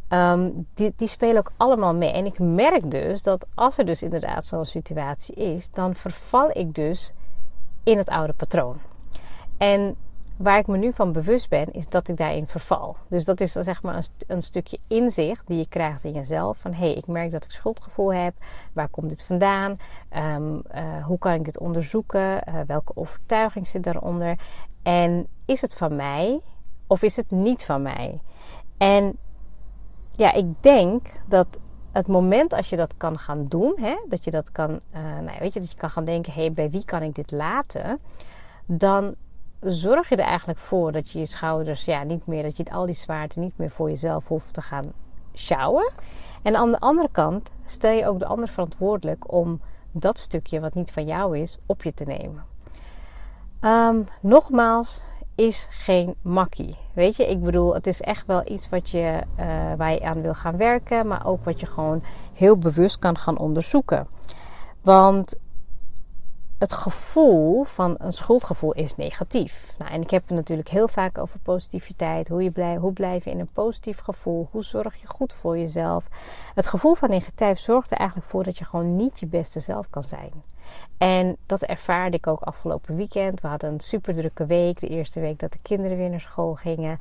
Um, 0.10 0.68
die, 0.74 0.94
die 0.96 1.08
spelen 1.08 1.38
ook 1.38 1.52
allemaal 1.58 1.96
mee. 1.96 2.12
En 2.12 2.26
ik 2.26 2.40
merk 2.40 2.92
dus 2.92 3.24
dat 3.24 3.48
als 3.56 3.78
er 3.78 3.86
dus 3.86 4.04
inderdaad 4.04 4.46
zo'n 4.46 4.66
situatie 4.66 5.36
is, 5.36 5.72
dan 5.72 5.96
verval 5.96 6.50
ik 6.58 6.76
dus 6.76 7.14
in 7.84 7.98
het 7.98 8.10
oude 8.10 8.34
patroon. 8.34 8.78
En 9.58 9.96
Waar 10.40 10.58
ik 10.58 10.68
me 10.68 10.78
nu 10.78 10.94
van 10.94 11.12
bewust 11.12 11.50
ben, 11.50 11.72
is 11.72 11.90
dat 11.90 12.08
ik 12.08 12.18
daarin 12.18 12.48
verval. 12.48 12.96
Dus 13.10 13.26
dat 13.26 13.42
is 13.42 13.52
zeg 13.52 13.84
maar 13.84 13.96
een, 13.96 14.04
een 14.28 14.42
stukje 14.42 14.80
inzicht 14.88 15.48
die 15.48 15.58
je 15.58 15.68
krijgt 15.68 16.04
in 16.04 16.14
jezelf. 16.14 16.58
Van 16.58 16.74
hé, 16.74 16.86
hey, 16.86 16.94
ik 16.94 17.08
merk 17.08 17.32
dat 17.32 17.44
ik 17.44 17.52
schuldgevoel 17.52 18.14
heb. 18.14 18.34
Waar 18.74 18.90
komt 18.90 19.10
dit 19.10 19.24
vandaan? 19.24 19.76
Um, 20.18 20.64
uh, 20.76 21.06
hoe 21.06 21.18
kan 21.18 21.34
ik 21.34 21.44
dit 21.46 21.60
onderzoeken? 21.60 22.20
Uh, 22.20 22.60
welke 22.66 22.96
overtuiging 22.96 23.68
zit 23.68 23.84
daaronder? 23.84 24.40
En 24.84 25.28
is 25.46 25.62
het 25.62 25.74
van 25.74 25.96
mij 25.96 26.42
of 26.88 27.02
is 27.02 27.16
het 27.16 27.32
niet 27.32 27.66
van 27.66 27.82
mij? 27.82 28.22
En 28.78 29.18
ja, 30.16 30.34
ik 30.34 30.64
denk 30.64 31.08
dat 31.28 31.60
het 31.92 32.08
moment 32.08 32.54
als 32.54 32.70
je 32.70 32.76
dat 32.76 32.98
kan 32.98 33.20
gaan 33.20 33.48
doen, 33.48 33.74
hè, 33.80 33.96
dat 34.08 34.24
je 34.24 34.32
dat 34.32 34.52
kan, 34.52 34.70
uh, 34.72 35.20
nou, 35.20 35.40
weet 35.40 35.54
je, 35.54 35.60
dat 35.60 35.72
je 35.72 35.78
kan 35.78 35.90
gaan 35.90 36.06
denken: 36.06 36.34
hé, 36.34 36.42
hey, 36.42 36.54
bij 36.54 36.70
wie 36.70 36.86
kan 36.86 37.02
ik 37.02 37.16
dit 37.16 37.32
laten? 37.32 38.00
Dan 38.66 39.16
zorg 39.62 40.10
je 40.10 40.16
er 40.16 40.24
eigenlijk 40.24 40.60
voor 40.60 40.92
dat 40.92 41.12
je 41.12 41.20
je 41.20 41.26
schouders, 41.26 41.86
ja, 41.86 42.04
niet 42.04 42.28
meer, 42.28 42.44
dat 42.44 42.58
je 42.58 42.72
al 42.72 42.86
die 42.86 42.96
zwaarte 42.96 43.40
niet 43.40 43.58
meer 43.58 43.70
voor 43.70 43.90
jezelf 43.90 44.28
hoeft 44.28 44.54
te 44.54 44.62
gaan 44.62 44.94
sjouwen. 45.34 45.92
En 46.42 46.56
aan 46.56 46.72
de 46.72 46.80
andere 46.80 47.10
kant 47.12 47.52
stel 47.66 47.92
je 47.92 48.08
ook 48.08 48.20
de 48.20 48.26
ander 48.26 48.48
verantwoordelijk 48.48 49.32
om 49.32 49.62
dat 49.92 50.18
stukje 50.18 50.60
wat 50.60 50.74
niet 50.74 50.92
van 50.92 51.06
jou 51.06 51.38
is, 51.38 51.58
op 51.66 51.84
je 51.84 51.94
te 51.94 52.04
nemen. 52.04 52.46
Um, 53.62 54.06
nogmaals, 54.22 55.02
is 55.36 55.68
geen 55.72 56.16
makkie. 56.22 56.76
Weet 56.94 57.16
je, 57.16 57.26
ik 57.26 57.42
bedoel, 57.42 57.74
het 57.74 57.88
is 57.88 58.02
echt 58.02 58.26
wel 58.26 58.42
iets 58.52 58.70
wat 58.70 58.90
je, 58.90 59.22
uh, 59.40 59.74
waar 59.78 59.92
je 59.92 60.02
aan 60.04 60.22
wil 60.22 60.34
gaan 60.34 60.58
werken, 60.58 61.08
maar 61.08 61.26
ook 61.26 61.44
wat 61.44 61.60
je 61.60 61.66
gewoon 61.66 62.04
heel 62.34 62.58
bewust 62.58 63.00
kan 63.00 63.18
gaan 63.18 63.38
onderzoeken. 63.38 64.08
Want 64.82 65.38
het 66.60 66.74
gevoel 66.74 67.64
van 67.64 67.96
een 67.98 68.14
schuldgevoel 68.14 68.74
is 68.74 68.96
negatief. 68.96 69.76
Nou, 69.78 69.92
en 69.92 70.02
ik 70.02 70.10
heb 70.10 70.28
het 70.28 70.38
natuurlijk 70.38 70.70
heel 70.70 70.88
vaak 70.88 71.18
over 71.18 71.40
positiviteit. 71.40 72.28
Hoe, 72.28 72.44
je 72.44 72.52
blij, 72.52 72.76
hoe 72.76 72.94
blijf 72.94 73.24
je 73.24 73.32
in 73.32 73.40
een 73.40 73.52
positief 73.52 74.00
gevoel? 74.00 74.48
Hoe 74.52 74.64
zorg 74.64 74.96
je 74.96 75.08
goed 75.08 75.34
voor 75.34 75.58
jezelf? 75.58 76.08
Het 76.56 76.68
gevoel 76.68 76.94
van 76.94 77.10
negatief 77.10 77.60
zorgt 77.60 77.92
er 77.92 77.98
eigenlijk 77.98 78.30
voor 78.30 78.44
dat 78.44 78.58
je 78.58 78.66
gewoon 78.66 78.96
niet 78.96 79.20
je 79.20 79.28
beste 79.28 79.60
zelf 79.60 79.90
kan 79.90 80.04
zijn. 80.04 80.32
En 80.98 81.38
dat 81.46 81.62
ervaarde 81.62 82.18
ik 82.18 82.28
ook 82.28 82.42
afgelopen 82.42 82.96
weekend. 82.96 83.42
We 83.42 83.48
hadden 83.48 83.74
een 83.74 83.80
super 83.80 84.14
drukke 84.14 84.46
week. 84.46 84.80
De 84.80 84.88
eerste 84.88 85.20
week 85.20 85.40
dat 85.40 85.54
de 85.54 85.60
kinderen 85.62 85.98
weer 85.98 86.10
naar 86.10 86.20
school 86.20 86.54
gingen. 86.54 86.98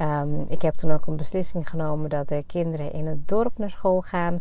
Um, 0.00 0.44
ik 0.48 0.62
heb 0.62 0.74
toen 0.74 0.92
ook 0.92 1.06
een 1.06 1.16
beslissing 1.16 1.68
genomen 1.68 2.10
dat 2.10 2.28
de 2.28 2.44
kinderen 2.46 2.92
in 2.92 3.06
het 3.06 3.28
dorp 3.28 3.58
naar 3.58 3.70
school 3.70 4.00
gaan. 4.00 4.38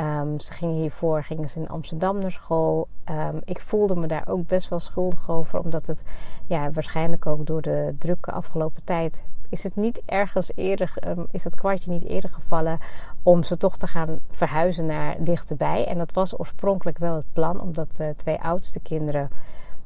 Um, 0.00 0.40
ze 0.40 0.52
gingen 0.52 0.74
hiervoor 0.74 1.22
gingen 1.22 1.48
ze 1.48 1.60
in 1.60 1.68
Amsterdam 1.68 2.18
naar 2.18 2.30
school. 2.30 2.88
Um, 3.10 3.40
ik 3.44 3.58
voelde 3.58 3.96
me 3.96 4.06
daar 4.06 4.28
ook 4.28 4.46
best 4.46 4.68
wel 4.68 4.80
schuldig 4.80 5.30
over, 5.30 5.60
omdat 5.60 5.86
het 5.86 6.04
ja, 6.46 6.70
waarschijnlijk 6.70 7.26
ook 7.26 7.46
door 7.46 7.62
de 7.62 7.94
drukke 7.98 8.32
afgelopen 8.32 8.84
tijd 8.84 9.24
is 9.48 9.62
het 9.62 9.76
niet 9.76 10.02
ergens 10.04 10.52
eerder, 10.54 10.94
um, 11.06 11.26
is 11.30 11.44
het 11.44 11.54
kwartje 11.54 11.90
niet 11.90 12.04
eerder 12.04 12.30
gevallen 12.30 12.78
om 13.22 13.42
ze 13.42 13.56
toch 13.56 13.76
te 13.76 13.86
gaan 13.86 14.20
verhuizen 14.30 14.86
naar 14.86 15.24
dichterbij. 15.24 15.86
En 15.86 15.98
dat 15.98 16.12
was 16.12 16.38
oorspronkelijk 16.38 16.98
wel 16.98 17.14
het 17.14 17.32
plan, 17.32 17.60
omdat 17.60 17.96
de 17.96 18.14
twee 18.16 18.40
oudste 18.40 18.80
kinderen 18.80 19.28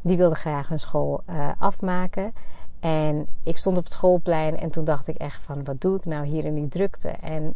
die 0.00 0.16
wilden 0.16 0.36
graag 0.36 0.68
hun 0.68 0.78
school 0.78 1.22
uh, 1.30 1.50
afmaken. 1.58 2.32
En 2.80 3.28
ik 3.42 3.56
stond 3.56 3.76
op 3.76 3.84
het 3.84 3.92
schoolplein 3.92 4.58
en 4.58 4.70
toen 4.70 4.84
dacht 4.84 5.08
ik 5.08 5.16
echt 5.16 5.42
van 5.42 5.64
wat 5.64 5.80
doe 5.80 5.96
ik 5.96 6.04
nou 6.04 6.26
hier 6.26 6.44
in 6.44 6.54
die 6.54 6.68
drukte? 6.68 7.08
En 7.08 7.54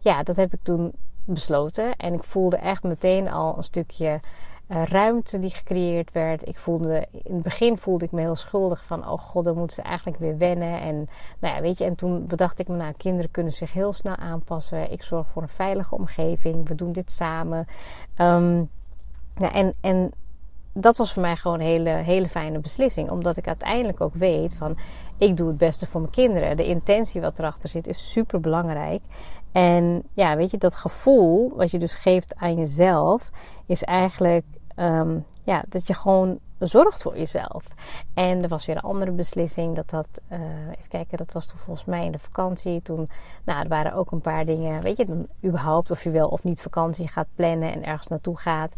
ja, 0.00 0.22
dat 0.22 0.36
heb 0.36 0.52
ik 0.52 0.60
toen 0.62 0.92
besloten. 1.24 1.96
En 1.96 2.14
ik 2.14 2.24
voelde 2.24 2.56
echt 2.56 2.82
meteen 2.82 3.30
al 3.30 3.56
een 3.56 3.64
stukje 3.64 4.20
uh, 4.68 4.84
ruimte 4.84 5.38
die 5.38 5.50
gecreëerd 5.50 6.12
werd. 6.12 6.48
Ik 6.48 6.56
voelde, 6.56 7.06
in 7.10 7.34
het 7.34 7.42
begin 7.42 7.78
voelde 7.78 8.04
ik 8.04 8.12
me 8.12 8.20
heel 8.20 8.34
schuldig 8.34 8.84
van, 8.84 9.08
oh 9.08 9.18
god, 9.18 9.44
dan 9.44 9.56
moeten 9.56 9.76
ze 9.76 9.82
eigenlijk 9.82 10.18
weer 10.18 10.38
wennen. 10.38 10.80
En 10.80 11.08
nou 11.38 11.54
ja, 11.54 11.60
weet 11.60 11.78
je, 11.78 11.84
en 11.84 11.94
toen 11.94 12.26
bedacht 12.26 12.58
ik 12.58 12.68
me, 12.68 12.76
nou, 12.76 12.92
kinderen 12.96 13.30
kunnen 13.30 13.52
zich 13.52 13.72
heel 13.72 13.92
snel 13.92 14.16
aanpassen. 14.16 14.92
Ik 14.92 15.02
zorg 15.02 15.28
voor 15.28 15.42
een 15.42 15.48
veilige 15.48 15.94
omgeving. 15.94 16.68
We 16.68 16.74
doen 16.74 16.92
dit 16.92 17.12
samen. 17.12 17.66
Um, 18.18 18.70
ja, 19.36 19.52
en, 19.52 19.74
en 19.80 20.12
dat 20.72 20.96
was 20.96 21.12
voor 21.12 21.22
mij 21.22 21.36
gewoon 21.36 21.60
een 21.60 21.66
hele, 21.66 21.90
hele 21.90 22.28
fijne 22.28 22.58
beslissing. 22.58 23.10
Omdat 23.10 23.36
ik 23.36 23.46
uiteindelijk 23.46 24.00
ook 24.00 24.14
weet 24.14 24.54
van 24.54 24.76
ik 25.18 25.36
doe 25.36 25.48
het 25.48 25.56
beste 25.56 25.86
voor 25.86 26.00
mijn 26.00 26.12
kinderen. 26.12 26.56
De 26.56 26.66
intentie 26.66 27.20
wat 27.20 27.38
erachter 27.38 27.68
zit 27.68 27.86
is 27.86 28.12
super 28.12 28.40
belangrijk. 28.40 29.02
En 29.54 30.02
ja, 30.12 30.36
weet 30.36 30.50
je, 30.50 30.58
dat 30.58 30.74
gevoel 30.74 31.52
wat 31.56 31.70
je 31.70 31.78
dus 31.78 31.94
geeft 31.94 32.36
aan 32.36 32.54
jezelf 32.54 33.30
is 33.66 33.82
eigenlijk 33.82 34.44
um, 34.76 35.24
ja, 35.42 35.64
dat 35.68 35.86
je 35.86 35.94
gewoon 35.94 36.38
zorgt 36.58 37.02
voor 37.02 37.18
jezelf. 37.18 37.66
En 38.14 38.42
er 38.42 38.48
was 38.48 38.66
weer 38.66 38.76
een 38.76 38.82
andere 38.82 39.10
beslissing. 39.10 39.76
Dat 39.76 39.90
dat, 39.90 40.08
uh, 40.32 40.38
even 40.68 40.88
kijken, 40.88 41.18
dat 41.18 41.32
was 41.32 41.46
toen 41.46 41.58
volgens 41.58 41.86
mij 41.86 42.04
in 42.04 42.12
de 42.12 42.18
vakantie. 42.18 42.82
Toen, 42.82 43.08
nou, 43.44 43.62
er 43.62 43.68
waren 43.68 43.94
ook 43.94 44.10
een 44.10 44.20
paar 44.20 44.44
dingen. 44.44 44.82
Weet 44.82 44.96
je, 44.96 45.04
dan 45.04 45.26
überhaupt 45.44 45.90
of 45.90 46.04
je 46.04 46.10
wel 46.10 46.28
of 46.28 46.44
niet 46.44 46.62
vakantie 46.62 47.08
gaat 47.08 47.26
plannen 47.34 47.72
en 47.72 47.84
ergens 47.84 48.08
naartoe 48.08 48.38
gaat. 48.38 48.76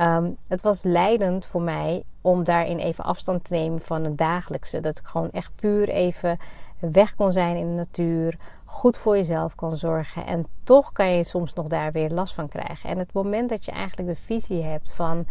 Um, 0.00 0.36
het 0.48 0.62
was 0.62 0.82
leidend 0.82 1.46
voor 1.46 1.62
mij 1.62 2.04
om 2.20 2.44
daarin 2.44 2.78
even 2.78 3.04
afstand 3.04 3.44
te 3.44 3.54
nemen 3.54 3.80
van 3.80 4.04
het 4.04 4.18
dagelijkse. 4.18 4.80
Dat 4.80 4.98
ik 4.98 5.06
gewoon 5.06 5.30
echt 5.30 5.52
puur 5.54 5.88
even 5.88 6.38
weg 6.78 7.14
kon 7.14 7.32
zijn 7.32 7.56
in 7.56 7.66
de 7.66 7.74
natuur. 7.74 8.38
Goed 8.68 8.98
voor 8.98 9.16
jezelf 9.16 9.54
kan 9.54 9.76
zorgen. 9.76 10.26
En 10.26 10.46
toch 10.64 10.92
kan 10.92 11.08
je 11.08 11.24
soms 11.24 11.54
nog 11.54 11.66
daar 11.66 11.92
weer 11.92 12.10
last 12.10 12.34
van 12.34 12.48
krijgen. 12.48 12.90
En 12.90 12.98
het 12.98 13.12
moment 13.12 13.48
dat 13.48 13.64
je 13.64 13.70
eigenlijk 13.70 14.08
de 14.08 14.22
visie 14.24 14.62
hebt 14.62 14.92
van 14.92 15.26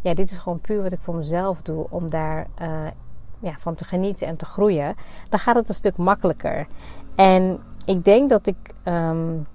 ja, 0.00 0.14
dit 0.14 0.30
is 0.30 0.38
gewoon 0.38 0.60
puur 0.60 0.82
wat 0.82 0.92
ik 0.92 1.00
voor 1.00 1.14
mezelf 1.14 1.62
doe 1.62 1.86
om 1.90 2.10
daar 2.10 2.46
uh, 2.62 2.86
ja, 3.40 3.52
van 3.58 3.74
te 3.74 3.84
genieten 3.84 4.26
en 4.26 4.36
te 4.36 4.46
groeien, 4.46 4.94
dan 5.28 5.38
gaat 5.38 5.54
het 5.54 5.68
een 5.68 5.74
stuk 5.74 5.98
makkelijker. 5.98 6.66
En 7.14 7.60
ik 7.84 8.04
denk 8.04 8.28
dat 8.28 8.46
ik 8.46 8.74
um, 8.84 9.46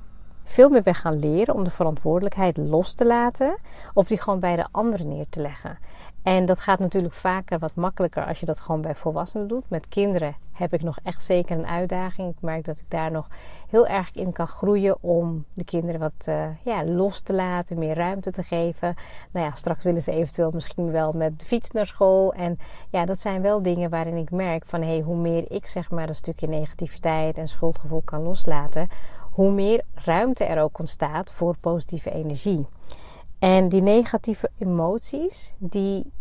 veel 0.43 0.69
meer 0.69 0.81
ben 0.81 0.95
gaan 0.95 1.19
leren 1.19 1.55
om 1.55 1.63
de 1.63 1.69
verantwoordelijkheid 1.69 2.57
los 2.57 2.93
te 2.93 3.05
laten 3.05 3.59
of 3.93 4.07
die 4.07 4.21
gewoon 4.21 4.39
bij 4.39 4.55
de 4.55 4.67
anderen 4.71 5.07
neer 5.07 5.25
te 5.29 5.41
leggen. 5.41 5.77
En 6.25 6.45
dat 6.45 6.59
gaat 6.59 6.79
natuurlijk 6.79 7.13
vaker 7.13 7.59
wat 7.59 7.75
makkelijker 7.75 8.25
als 8.25 8.39
je 8.39 8.45
dat 8.45 8.59
gewoon 8.59 8.81
bij 8.81 8.95
volwassenen 8.95 9.47
doet. 9.47 9.69
Met 9.69 9.87
kinderen 9.87 10.35
heb 10.51 10.73
ik 10.73 10.81
nog 10.81 10.97
echt 11.03 11.23
zeker 11.23 11.57
een 11.57 11.67
uitdaging. 11.67 12.29
Ik 12.29 12.41
merk 12.41 12.65
dat 12.65 12.79
ik 12.79 12.85
daar 12.87 13.11
nog 13.11 13.27
heel 13.69 13.87
erg 13.87 14.11
in 14.11 14.33
kan 14.33 14.47
groeien 14.47 14.97
om 15.01 15.45
de 15.53 15.63
kinderen 15.63 15.99
wat 15.99 16.25
uh, 16.29 16.47
ja, 16.63 16.85
los 16.85 17.21
te 17.21 17.33
laten, 17.33 17.79
meer 17.79 17.95
ruimte 17.95 18.31
te 18.31 18.43
geven. 18.43 18.95
Nou 19.31 19.45
ja, 19.45 19.55
straks 19.55 19.83
willen 19.83 20.01
ze 20.01 20.11
eventueel 20.11 20.51
misschien 20.53 20.91
wel 20.91 21.11
met 21.11 21.39
de 21.39 21.45
fiets 21.45 21.71
naar 21.71 21.87
school. 21.87 22.33
En 22.33 22.57
ja, 22.89 23.05
dat 23.05 23.19
zijn 23.19 23.41
wel 23.41 23.61
dingen 23.61 23.89
waarin 23.89 24.17
ik 24.17 24.31
merk 24.31 24.65
van 24.65 24.81
hé, 24.81 24.87
hey, 24.87 25.01
hoe 25.01 25.17
meer 25.17 25.51
ik 25.51 25.65
zeg 25.65 25.91
maar 25.91 26.07
een 26.07 26.15
stukje 26.15 26.47
negativiteit 26.47 27.37
en 27.37 27.47
schuldgevoel 27.47 28.01
kan 28.05 28.21
loslaten, 28.21 28.87
hoe 29.31 29.51
meer 29.51 29.83
ruimte 29.93 30.43
er 30.43 30.61
ook 30.61 30.79
ontstaat 30.79 31.31
voor 31.31 31.57
positieve 31.57 32.11
energie. 32.11 32.67
En 33.45 33.69
die 33.69 33.81
negatieve 33.81 34.49
emoties, 34.57 35.53
die 35.57 36.11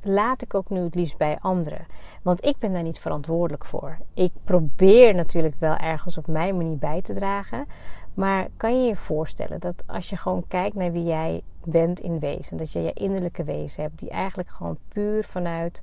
laat 0.00 0.42
ik 0.42 0.54
ook 0.54 0.70
nu 0.70 0.80
het 0.80 0.94
liefst 0.94 1.16
bij 1.16 1.38
anderen. 1.40 1.86
Want 2.22 2.44
ik 2.44 2.58
ben 2.58 2.72
daar 2.72 2.82
niet 2.82 2.98
verantwoordelijk 2.98 3.64
voor. 3.64 3.98
Ik 4.14 4.32
probeer 4.44 5.14
natuurlijk 5.14 5.54
wel 5.58 5.76
ergens 5.76 6.18
op 6.18 6.26
mijn 6.26 6.56
manier 6.56 6.78
bij 6.78 7.02
te 7.02 7.14
dragen. 7.14 7.66
Maar 8.14 8.48
kan 8.56 8.80
je 8.80 8.88
je 8.88 8.96
voorstellen 8.96 9.60
dat 9.60 9.84
als 9.86 10.10
je 10.10 10.16
gewoon 10.16 10.44
kijkt 10.48 10.74
naar 10.74 10.92
wie 10.92 11.04
jij 11.04 11.42
bent 11.64 12.00
in 12.00 12.18
wezen, 12.18 12.56
dat 12.56 12.72
je 12.72 12.80
je 12.82 12.92
innerlijke 12.92 13.44
wezen 13.44 13.82
hebt, 13.82 13.98
die 13.98 14.10
eigenlijk 14.10 14.48
gewoon 14.48 14.78
puur 14.88 15.24
vanuit 15.24 15.82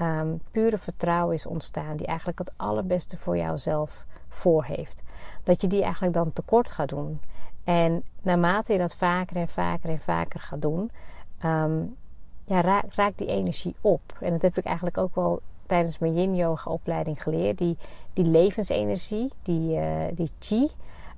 um, 0.00 0.40
pure 0.50 0.78
vertrouwen 0.78 1.34
is 1.34 1.46
ontstaan, 1.46 1.96
die 1.96 2.06
eigenlijk 2.06 2.38
het 2.38 2.52
allerbeste 2.56 3.16
voor 3.16 3.36
jouzelf 3.36 4.06
voor 4.28 4.64
heeft, 4.64 5.02
dat 5.42 5.60
je 5.60 5.66
die 5.66 5.82
eigenlijk 5.82 6.14
dan 6.14 6.32
tekort 6.32 6.70
gaat 6.70 6.88
doen. 6.88 7.20
En 7.64 8.04
naarmate 8.22 8.72
je 8.72 8.78
dat 8.78 8.94
vaker 8.94 9.36
en 9.36 9.48
vaker 9.48 9.90
en 9.90 9.98
vaker 9.98 10.40
gaat 10.40 10.62
doen, 10.62 10.90
um, 11.44 11.96
ja, 12.44 12.60
raakt 12.60 12.94
raak 12.94 13.18
die 13.18 13.28
energie 13.28 13.74
op. 13.80 14.16
En 14.20 14.32
dat 14.32 14.42
heb 14.42 14.56
ik 14.56 14.64
eigenlijk 14.64 14.98
ook 14.98 15.14
wel 15.14 15.40
tijdens 15.66 15.98
mijn 15.98 16.14
yin-yoga 16.14 16.70
opleiding 16.70 17.22
geleerd. 17.22 17.58
Die, 17.58 17.76
die 18.12 18.24
levensenergie, 18.24 19.32
die, 19.42 19.76
uh, 19.76 20.04
die 20.14 20.30
chi. 20.38 20.70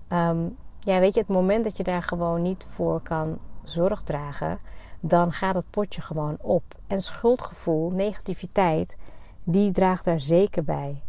Um, 0.08 0.56
ja, 0.80 1.00
weet 1.00 1.14
je, 1.14 1.20
het 1.20 1.28
moment 1.28 1.64
dat 1.64 1.76
je 1.76 1.82
daar 1.82 2.02
gewoon 2.02 2.42
niet 2.42 2.64
voor 2.64 3.00
kan 3.00 3.38
zorg 3.62 4.02
dragen, 4.02 4.58
dan 5.00 5.32
gaat 5.32 5.54
het 5.54 5.70
potje 5.70 6.00
gewoon 6.00 6.36
op. 6.40 6.62
En 6.86 7.02
schuldgevoel, 7.02 7.90
negativiteit, 7.90 8.96
die 9.44 9.70
draagt 9.72 10.04
daar 10.04 10.20
zeker 10.20 10.64
bij. 10.64 11.02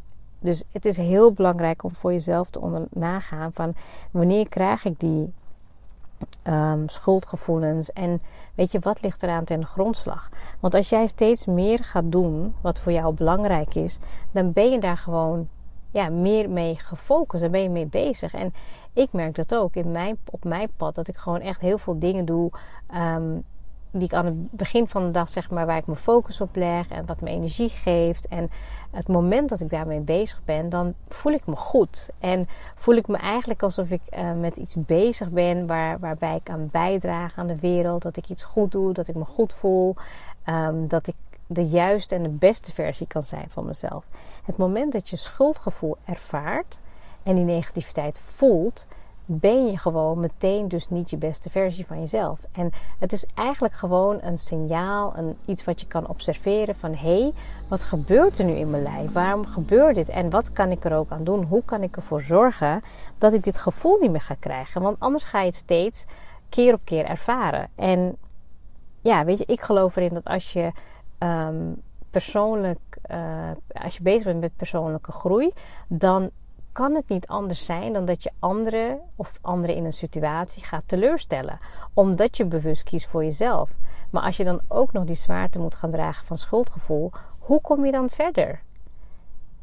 Dus 0.46 0.64
het 0.72 0.86
is 0.86 0.98
heel 0.98 1.32
belangrijk 1.32 1.84
om 1.84 1.92
voor 1.92 2.12
jezelf 2.12 2.50
te 2.50 2.62
onder 2.62 2.88
nagaan 2.90 3.54
van 3.54 3.76
wanneer 4.12 4.50
krijg 4.50 4.86
ik 4.86 5.00
die 5.00 5.34
um, 6.44 6.90
schuldgevoelens 6.90 7.94
en 7.94 8.22
weet 8.56 8.72
je 8.72 8.80
wat 8.80 9.02
ligt 9.02 9.24
eraan 9.24 9.44
ten 9.44 9.66
grondslag. 9.66 10.30
Want 10.60 10.76
als 10.76 10.90
jij 10.90 11.08
steeds 11.08 11.46
meer 11.46 11.84
gaat 11.84 12.12
doen 12.12 12.54
wat 12.62 12.80
voor 12.80 12.92
jou 12.92 13.14
belangrijk 13.14 13.76
is, 13.76 14.00
dan 14.32 14.52
ben 14.52 14.72
je 14.72 14.80
daar 14.80 14.98
gewoon 14.98 15.48
ja, 15.92 16.10
meer 16.10 16.50
mee 16.50 16.76
gefocust. 16.76 17.42
Dan 17.44 17.52
ben 17.52 17.62
je 17.62 17.70
mee 17.70 17.86
bezig. 17.86 18.34
En 18.34 18.54
ik 18.94 19.14
merk 19.14 19.36
dat 19.36 19.56
ook 19.56 19.76
in 19.76 19.92
mijn, 19.92 20.18
op 20.32 20.44
mijn 20.44 20.70
pad. 20.78 20.96
Dat 20.96 21.08
ik 21.08 21.18
gewoon 21.18 21.42
echt 21.42 21.62
heel 21.62 21.78
veel 21.78 22.00
dingen 22.00 22.26
doe. 22.26 22.52
Um, 22.96 23.44
die 24.00 24.08
ik 24.08 24.14
aan 24.14 24.26
het 24.26 24.52
begin 24.52 24.88
van 24.88 25.06
de 25.06 25.12
dag, 25.12 25.30
zeg 25.30 25.50
maar, 25.50 25.66
waar 25.66 25.78
ik 25.78 25.86
mijn 25.86 25.98
focus 25.98 26.42
op 26.42 26.56
leg 26.56 26.88
en 26.88 27.06
wat 27.06 27.22
me 27.22 27.30
energie 27.30 27.70
geeft. 27.70 28.28
En 28.28 28.50
het 28.92 29.08
moment 29.08 29.50
dat 29.50 29.60
ik 29.60 29.70
daarmee 29.70 30.00
bezig 30.00 30.42
ben, 30.46 30.70
dan 30.70 30.94
voel 31.08 31.32
ik 31.32 31.46
me 31.48 31.56
goed. 31.56 32.10
En 32.20 32.48
voel 32.76 32.96
ik 32.96 33.08
me 33.08 33.18
eigenlijk 33.18 33.64
alsof 33.64 33.90
ik 33.90 34.02
uh, 34.18 34.34
met 34.34 34.58
iets 34.58 34.76
bezig 34.78 35.30
ben 35.30 35.68
waar, 35.68 36.00
waarbij 36.00 36.36
ik 36.36 36.50
aan 36.50 36.70
bijdrage 36.72 37.40
aan 37.40 37.48
de 37.48 37.60
wereld. 37.60 38.02
Dat 38.02 38.18
ik 38.18 38.30
iets 38.30 38.44
goed 38.44 38.72
doe, 38.72 38.94
dat 38.94 39.08
ik 39.08 39.16
me 39.16 39.26
goed 39.26 39.54
voel. 39.54 39.96
Um, 40.50 40.88
dat 40.88 41.08
ik 41.08 41.16
de 41.48 41.68
juiste 41.68 42.16
en 42.16 42.24
de 42.24 42.30
beste 42.30 42.74
versie 42.74 43.08
kan 43.08 43.22
zijn 43.22 43.50
van 43.50 43.66
mezelf. 43.66 44.08
Het 44.44 44.58
moment 44.58 44.94
dat 44.94 45.10
je 45.10 45.16
schuldgevoel 45.16 45.98
ervaart 46.06 46.80
en 47.24 47.36
die 47.36 47.44
negativiteit 47.44 48.20
voelt, 48.20 48.86
ben 49.26 49.66
je 49.66 49.78
gewoon 49.78 50.20
meteen 50.20 50.68
dus 50.68 50.90
niet 50.90 51.10
je 51.10 51.18
beste 51.18 51.50
versie 51.50 51.86
van 51.86 52.00
jezelf. 52.00 52.46
En 52.52 52.72
het 53.00 53.14
is 53.14 53.26
eigenlijk 53.34 53.74
gewoon 53.74 54.20
een 54.22 54.38
signaal, 54.38 55.18
een, 55.18 55.38
iets 55.46 55.64
wat 55.64 55.80
je 55.80 55.88
kan 55.88 56.08
observeren 56.08 56.76
van 56.76 56.94
hé, 56.94 57.20
hey, 57.22 57.34
wat 57.68 57.84
gebeurt 57.84 58.40
er 58.40 58.46
nu 58.46 58.54
in 58.54 58.70
mijn 58.70 58.84
lijf? 58.84 59.12
Waarom 59.12 59.46
gebeurt 59.46 59.96
dit? 59.96 60.10
En 60.10 60.30
wat 60.30 60.52
kan 60.52 60.72
ik 60.72 60.86
er 60.86 60.96
ook 60.96 61.12
aan 61.12 61.24
doen? 61.24 61.44
Hoe 61.44 61.64
kan 61.66 61.84
ik 61.84 61.96
ervoor 61.96 62.22
zorgen 62.22 62.82
dat 63.18 63.34
ik 63.34 63.44
dit 63.44 63.58
gevoel 63.58 63.98
niet 64.00 64.12
meer 64.12 64.22
ga 64.22 64.36
krijgen? 64.40 64.82
Want 64.82 65.00
anders 65.00 65.24
ga 65.24 65.40
je 65.40 65.46
het 65.46 65.56
steeds 65.56 66.06
keer 66.50 66.74
op 66.74 66.82
keer 66.84 67.06
ervaren. 67.06 67.70
En 67.76 68.18
ja, 69.02 69.26
weet 69.26 69.38
je, 69.38 69.46
ik 69.46 69.62
geloof 69.62 69.96
erin 69.96 70.14
dat 70.14 70.26
als 70.26 70.54
je 70.54 70.72
um, 71.20 71.82
persoonlijk, 72.10 72.98
uh, 73.12 73.52
als 73.84 73.98
je 73.98 74.04
bezig 74.04 74.24
bent 74.24 74.40
met 74.40 74.56
persoonlijke 74.56 75.12
groei, 75.12 75.52
dan 75.88 76.30
kan 76.76 76.96
het 76.96 77.08
niet 77.08 77.28
anders 77.28 77.66
zijn 77.66 77.94
dan 77.94 78.06
dat 78.06 78.24
je 78.24 78.32
anderen 78.40 79.00
of 79.16 79.40
anderen 79.42 79.76
in 79.76 79.86
een 79.86 79.94
situatie 79.94 80.64
gaat 80.64 80.84
teleurstellen. 80.86 81.60
Omdat 81.94 82.38
je 82.38 82.46
bewust 82.46 82.84
kiest 82.84 83.08
voor 83.08 83.24
jezelf. 83.24 83.78
Maar 84.10 84.24
als 84.24 84.38
je 84.38 84.44
dan 84.44 84.62
ook 84.68 84.92
nog 84.92 85.06
die 85.06 85.16
zwaarte 85.16 85.60
moet 85.60 85.76
gaan 85.76 85.90
dragen 85.90 86.26
van 86.26 86.38
schuldgevoel, 86.38 87.12
hoe 87.40 87.62
kom 87.62 87.86
je 87.86 87.92
dan 87.92 88.10
verder? 88.10 88.62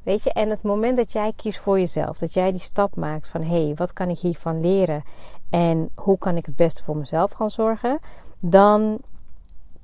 Weet 0.03 0.23
je, 0.23 0.33
en 0.33 0.51
het 0.51 0.63
moment 0.63 0.97
dat 0.97 1.13
jij 1.13 1.33
kiest 1.37 1.59
voor 1.59 1.79
jezelf, 1.79 2.19
dat 2.19 2.33
jij 2.33 2.51
die 2.51 2.61
stap 2.61 2.97
maakt 2.97 3.29
van 3.29 3.43
hé, 3.43 3.65
hey, 3.65 3.75
wat 3.75 3.93
kan 3.93 4.09
ik 4.09 4.19
hiervan 4.19 4.61
leren 4.61 5.03
en 5.51 5.91
hoe 5.95 6.19
kan 6.19 6.37
ik 6.37 6.47
het 6.47 6.57
beste 6.57 6.83
voor 6.83 6.97
mezelf 6.97 7.33
gaan 7.33 7.51
zorgen, 7.51 7.99
dan 8.39 9.01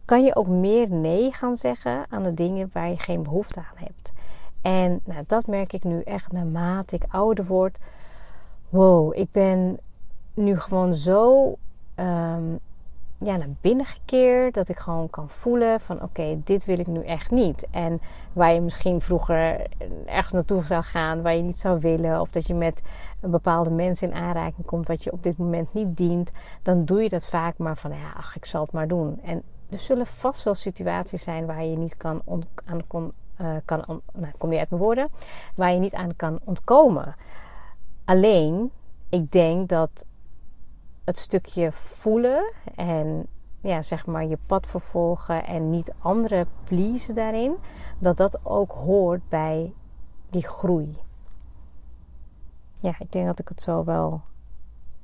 kan 0.04 0.24
je 0.24 0.36
ook 0.36 0.46
meer 0.46 0.90
nee 0.90 1.32
gaan 1.32 1.56
zeggen 1.56 2.06
aan 2.08 2.22
de 2.22 2.34
dingen 2.34 2.70
waar 2.72 2.88
je 2.88 2.98
geen 2.98 3.22
behoefte 3.22 3.58
aan 3.58 3.84
hebt. 3.84 4.12
En 4.62 5.00
nou, 5.04 5.24
dat 5.26 5.46
merk 5.46 5.72
ik 5.72 5.84
nu 5.84 6.02
echt 6.02 6.32
naarmate 6.32 6.96
ik 6.96 7.04
ouder 7.08 7.44
word. 7.44 7.78
Wow, 8.68 9.16
ik 9.16 9.30
ben 9.30 9.78
nu 10.34 10.58
gewoon 10.58 10.94
zo 10.94 11.48
um, 11.96 12.58
ja, 13.18 13.36
naar 13.36 13.48
binnen 13.60 13.86
gekeerd. 13.86 14.54
Dat 14.54 14.68
ik 14.68 14.76
gewoon 14.76 15.10
kan 15.10 15.30
voelen 15.30 15.80
van 15.80 16.02
oké, 16.02 16.40
dit 16.44 16.64
wil 16.64 16.78
ik 16.78 16.86
nu 16.86 17.04
echt 17.04 17.30
niet. 17.30 17.66
En 17.70 18.00
waar 18.32 18.52
je 18.52 18.60
misschien 18.60 19.00
vroeger 19.00 19.66
ergens 20.06 20.32
naartoe 20.32 20.64
zou 20.64 20.82
gaan 20.82 21.22
waar 21.22 21.34
je 21.34 21.42
niet 21.42 21.58
zou 21.58 21.80
willen. 21.80 22.20
Of 22.20 22.30
dat 22.30 22.46
je 22.46 22.54
met 22.54 22.82
een 23.20 23.30
bepaalde 23.30 23.70
mensen 23.70 24.10
in 24.10 24.16
aanraking 24.16 24.66
komt 24.66 24.88
wat 24.88 25.04
je 25.04 25.12
op 25.12 25.22
dit 25.22 25.38
moment 25.38 25.72
niet 25.72 25.96
dient. 25.96 26.32
Dan 26.62 26.84
doe 26.84 27.02
je 27.02 27.08
dat 27.08 27.28
vaak 27.28 27.58
maar 27.58 27.76
van 27.76 27.90
ja, 27.90 28.12
ach, 28.16 28.36
ik 28.36 28.44
zal 28.44 28.62
het 28.62 28.72
maar 28.72 28.88
doen. 28.88 29.20
En 29.22 29.42
er 29.70 29.78
zullen 29.78 30.06
vast 30.06 30.42
wel 30.42 30.54
situaties 30.54 31.22
zijn 31.22 31.46
waar 31.46 31.64
je 31.64 31.76
niet 31.76 31.96
kan 31.96 32.22
aan 32.64 32.86
kon, 32.86 33.12
uh, 33.40 33.56
kan 33.64 34.02
nou, 34.12 34.32
kom 34.38 34.52
je 34.52 34.58
uit 34.58 34.70
mijn 34.70 34.82
woorden, 34.82 35.08
waar 35.54 35.72
je 35.72 35.78
niet 35.78 35.94
aan 35.94 36.16
kan 36.16 36.38
ontkomen. 36.44 37.14
Alleen, 38.04 38.70
ik 39.08 39.32
denk 39.32 39.68
dat 39.68 40.06
het 41.04 41.18
stukje 41.18 41.72
voelen 41.72 42.52
en 42.74 43.26
ja, 43.60 43.82
zeg 43.82 44.06
maar 44.06 44.26
je 44.26 44.38
pad 44.46 44.66
vervolgen 44.66 45.46
en 45.46 45.70
niet 45.70 45.92
anderen 45.98 46.46
pleasen 46.64 47.14
daarin, 47.14 47.56
dat 47.98 48.16
dat 48.16 48.38
ook 48.42 48.72
hoort 48.72 49.28
bij 49.28 49.72
die 50.30 50.46
groei. 50.46 50.96
Ja, 52.80 52.94
ik 52.98 53.12
denk 53.12 53.26
dat 53.26 53.38
ik 53.38 53.48
het 53.48 53.62
zo 53.62 53.84
wel 53.84 54.20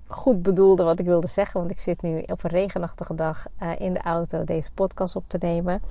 goed 0.07 0.43
bedoelde 0.43 0.85
wat 0.85 0.99
ik 0.99 1.07
wilde 1.07 1.27
zeggen, 1.27 1.61
want 1.61 1.71
ik 1.71 1.79
zit 1.79 2.03
nu 2.03 2.23
op 2.27 2.45
een 2.45 2.51
regenachtige 2.51 3.15
dag 3.15 3.47
uh, 3.63 3.81
in 3.81 3.93
de 3.93 4.03
auto 4.03 4.45
deze 4.45 4.73
podcast 4.73 5.17
op 5.17 5.25
te 5.27 5.39
nemen. 5.41 5.83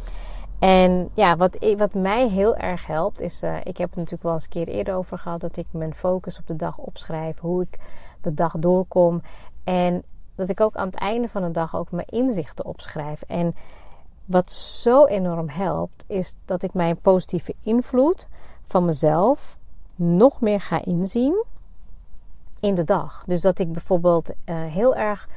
En 0.63 1.09
ja, 1.13 1.35
wat, 1.35 1.73
wat 1.77 1.93
mij 1.93 2.29
heel 2.29 2.55
erg 2.55 2.85
helpt, 2.87 3.21
is. 3.21 3.43
Uh, 3.43 3.57
ik 3.57 3.77
heb 3.77 3.89
het 3.89 3.95
natuurlijk 3.95 4.23
wel 4.23 4.33
eens 4.33 4.43
een 4.43 4.49
keer 4.49 4.67
eerder 4.67 4.95
over 4.95 5.17
gehad. 5.17 5.41
dat 5.41 5.57
ik 5.57 5.65
mijn 5.71 5.93
focus 5.93 6.39
op 6.39 6.47
de 6.47 6.55
dag 6.55 6.77
opschrijf. 6.77 7.39
Hoe 7.39 7.61
ik 7.61 7.79
de 8.21 8.33
dag 8.33 8.53
doorkom. 8.59 9.21
En 9.63 10.03
dat 10.35 10.49
ik 10.49 10.61
ook 10.61 10.75
aan 10.75 10.85
het 10.85 10.95
einde 10.95 11.27
van 11.27 11.41
de 11.41 11.51
dag 11.51 11.75
ook 11.75 11.91
mijn 11.91 12.07
inzichten 12.07 12.65
opschrijf. 12.65 13.21
En 13.21 13.55
wat 14.25 14.51
zo 14.51 15.05
enorm 15.05 15.49
helpt, 15.49 16.03
is 16.07 16.35
dat 16.45 16.63
ik 16.63 16.73
mijn 16.73 16.97
positieve 16.97 17.55
invloed 17.61 18.27
van 18.63 18.85
mezelf 18.85 19.57
nog 19.95 20.41
meer 20.41 20.61
ga 20.61 20.85
inzien 20.85 21.43
in 22.59 22.73
de 22.73 22.83
dag. 22.83 23.23
Dus 23.27 23.41
dat 23.41 23.59
ik 23.59 23.71
bijvoorbeeld 23.71 24.29
uh, 24.29 24.35
heel 24.65 24.95
erg 24.95 25.27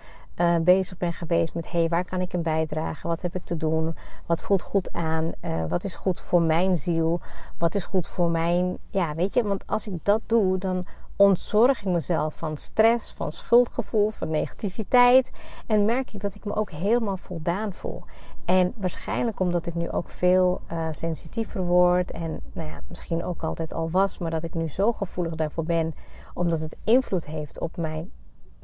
uh, 0.41 0.57
bezig 0.57 0.97
ben 0.97 1.13
geweest 1.13 1.55
met: 1.55 1.71
hey, 1.71 1.89
waar 1.89 2.05
kan 2.05 2.21
ik 2.21 2.33
een 2.33 2.43
bijdragen? 2.43 3.09
Wat 3.09 3.23
heb 3.23 3.35
ik 3.35 3.45
te 3.45 3.57
doen? 3.57 3.97
Wat 4.27 4.43
voelt 4.43 4.63
goed 4.63 4.93
aan? 4.93 5.33
Uh, 5.45 5.65
wat 5.69 5.85
is 5.85 5.95
goed 5.95 6.21
voor 6.21 6.43
mijn 6.43 6.77
ziel? 6.77 7.21
Wat 7.59 7.75
is 7.75 7.85
goed 7.85 8.09
voor 8.09 8.31
mijn. 8.31 8.79
Ja, 8.91 9.15
weet 9.15 9.35
je, 9.35 9.43
want 9.43 9.67
als 9.67 9.87
ik 9.87 10.05
dat 10.05 10.21
doe, 10.27 10.59
dan 10.59 10.87
ontzorg 11.17 11.81
ik 11.81 11.93
mezelf 11.93 12.35
van 12.35 12.57
stress, 12.57 13.13
van 13.13 13.33
schuldgevoel, 13.33 14.11
van 14.11 14.31
negativiteit. 14.31 15.31
En 15.67 15.85
merk 15.85 16.13
ik 16.13 16.21
dat 16.21 16.35
ik 16.35 16.45
me 16.45 16.55
ook 16.55 16.71
helemaal 16.71 17.17
voldaan 17.17 17.73
voel. 17.73 18.05
En 18.45 18.73
waarschijnlijk 18.77 19.41
omdat 19.41 19.67
ik 19.67 19.75
nu 19.75 19.91
ook 19.91 20.11
veel 20.11 20.61
uh, 20.73 20.87
sensitiever 20.91 21.63
word. 21.63 22.11
En 22.11 22.41
nou 22.53 22.69
ja, 22.69 22.81
misschien 22.89 23.25
ook 23.25 23.43
altijd 23.43 23.73
al 23.73 23.91
was, 23.91 24.19
maar 24.19 24.31
dat 24.31 24.45
ik 24.45 24.55
nu 24.55 24.69
zo 24.69 24.93
gevoelig 24.93 25.35
daarvoor 25.35 25.65
ben. 25.65 25.95
Omdat 26.35 26.61
het 26.61 26.77
invloed 26.85 27.27
heeft 27.27 27.61
op 27.61 27.77
mijn 27.77 28.11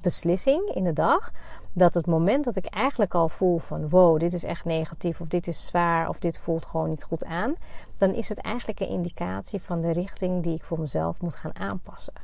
beslissing 0.02 0.68
in 0.74 0.84
de 0.84 0.92
dag. 0.92 1.30
Dat 1.72 1.94
het 1.94 2.06
moment 2.06 2.44
dat 2.44 2.56
ik 2.56 2.66
eigenlijk 2.66 3.14
al 3.14 3.28
voel 3.28 3.58
van 3.58 3.88
wow, 3.88 4.18
dit 4.18 4.32
is 4.32 4.44
echt 4.44 4.64
negatief 4.64 5.20
of 5.20 5.28
dit 5.28 5.46
is 5.46 5.66
zwaar 5.66 6.08
of 6.08 6.18
dit 6.18 6.38
voelt 6.38 6.64
gewoon 6.64 6.88
niet 6.88 7.04
goed 7.04 7.24
aan. 7.24 7.54
Dan 7.98 8.14
is 8.14 8.28
het 8.28 8.38
eigenlijk 8.38 8.80
een 8.80 8.88
indicatie 8.88 9.60
van 9.60 9.80
de 9.80 9.90
richting 9.90 10.42
die 10.42 10.54
ik 10.54 10.64
voor 10.64 10.80
mezelf 10.80 11.20
moet 11.20 11.36
gaan 11.36 11.56
aanpassen. 11.58 12.14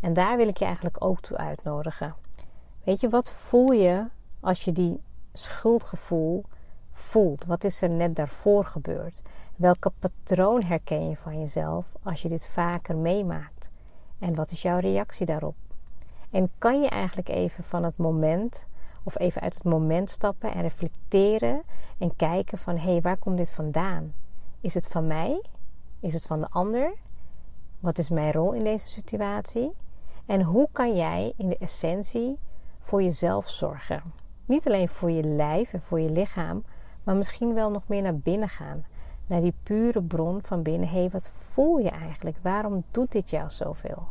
En 0.00 0.12
daar 0.12 0.36
wil 0.36 0.48
ik 0.48 0.56
je 0.56 0.64
eigenlijk 0.64 1.04
ook 1.04 1.20
toe 1.20 1.36
uitnodigen. 1.36 2.14
Weet 2.84 3.00
je, 3.00 3.08
wat 3.08 3.30
voel 3.30 3.70
je 3.70 4.06
als 4.40 4.64
je 4.64 4.72
die 4.72 5.00
schuldgevoel 5.32 6.44
voelt? 6.92 7.44
Wat 7.44 7.64
is 7.64 7.82
er 7.82 7.90
net 7.90 8.16
daarvoor 8.16 8.64
gebeurd? 8.64 9.22
Welke 9.56 9.92
patroon 9.98 10.62
herken 10.62 11.08
je 11.08 11.16
van 11.16 11.38
jezelf 11.38 11.92
als 12.02 12.22
je 12.22 12.28
dit 12.28 12.46
vaker 12.46 12.96
meemaakt? 12.96 13.70
En 14.18 14.34
wat 14.34 14.50
is 14.50 14.62
jouw 14.62 14.78
reactie 14.78 15.26
daarop? 15.26 15.54
En 16.30 16.50
kan 16.58 16.80
je 16.80 16.88
eigenlijk 16.88 17.28
even 17.28 17.64
van 17.64 17.84
het 17.84 17.96
moment 17.96 18.68
of 19.02 19.18
even 19.18 19.42
uit 19.42 19.54
het 19.54 19.64
moment 19.64 20.10
stappen 20.10 20.52
en 20.52 20.62
reflecteren 20.62 21.62
en 21.98 22.16
kijken 22.16 22.58
van 22.58 22.76
hé, 22.76 22.90
hey, 22.90 23.00
waar 23.00 23.16
komt 23.16 23.36
dit 23.36 23.50
vandaan? 23.50 24.14
Is 24.60 24.74
het 24.74 24.88
van 24.88 25.06
mij? 25.06 25.42
Is 26.00 26.14
het 26.14 26.26
van 26.26 26.40
de 26.40 26.48
ander? 26.50 26.92
Wat 27.80 27.98
is 27.98 28.10
mijn 28.10 28.32
rol 28.32 28.52
in 28.52 28.64
deze 28.64 28.88
situatie? 28.88 29.72
En 30.26 30.42
hoe 30.42 30.68
kan 30.72 30.96
jij 30.96 31.32
in 31.36 31.48
de 31.48 31.58
essentie 31.58 32.38
voor 32.80 33.02
jezelf 33.02 33.48
zorgen? 33.48 34.02
Niet 34.44 34.66
alleen 34.66 34.88
voor 34.88 35.10
je 35.10 35.22
lijf 35.22 35.72
en 35.72 35.82
voor 35.82 36.00
je 36.00 36.10
lichaam, 36.10 36.64
maar 37.04 37.16
misschien 37.16 37.54
wel 37.54 37.70
nog 37.70 37.88
meer 37.88 38.02
naar 38.02 38.18
binnen 38.18 38.48
gaan. 38.48 38.84
Naar 39.26 39.40
die 39.40 39.54
pure 39.62 40.02
bron 40.02 40.42
van 40.42 40.62
binnen. 40.62 40.88
Hé, 40.88 40.98
hey, 40.98 41.10
wat 41.10 41.28
voel 41.28 41.78
je 41.78 41.90
eigenlijk? 41.90 42.36
Waarom 42.42 42.84
doet 42.90 43.12
dit 43.12 43.30
jou 43.30 43.50
zoveel? 43.50 44.02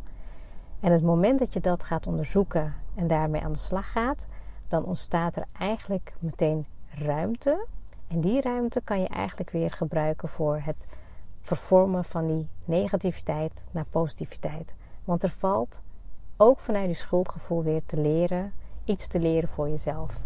En 0.80 0.92
het 0.92 1.02
moment 1.02 1.38
dat 1.38 1.52
je 1.52 1.60
dat 1.60 1.84
gaat 1.84 2.06
onderzoeken 2.06 2.74
en 2.94 3.06
daarmee 3.06 3.42
aan 3.42 3.52
de 3.52 3.58
slag 3.58 3.92
gaat, 3.92 4.26
dan 4.68 4.84
ontstaat 4.84 5.36
er 5.36 5.46
eigenlijk 5.52 6.14
meteen 6.18 6.66
ruimte. 6.88 7.66
En 8.08 8.20
die 8.20 8.40
ruimte 8.40 8.80
kan 8.84 9.00
je 9.00 9.08
eigenlijk 9.08 9.50
weer 9.50 9.70
gebruiken 9.70 10.28
voor 10.28 10.60
het 10.62 10.86
vervormen 11.40 12.04
van 12.04 12.26
die 12.26 12.48
negativiteit 12.64 13.64
naar 13.70 13.84
positiviteit. 13.90 14.74
Want 15.04 15.22
er 15.22 15.34
valt 15.38 15.82
ook 16.36 16.60
vanuit 16.60 16.88
je 16.88 16.94
schuldgevoel 16.94 17.62
weer 17.62 17.82
te 17.86 18.00
leren, 18.00 18.52
iets 18.84 19.06
te 19.06 19.20
leren 19.20 19.48
voor 19.48 19.68
jezelf. 19.68 20.24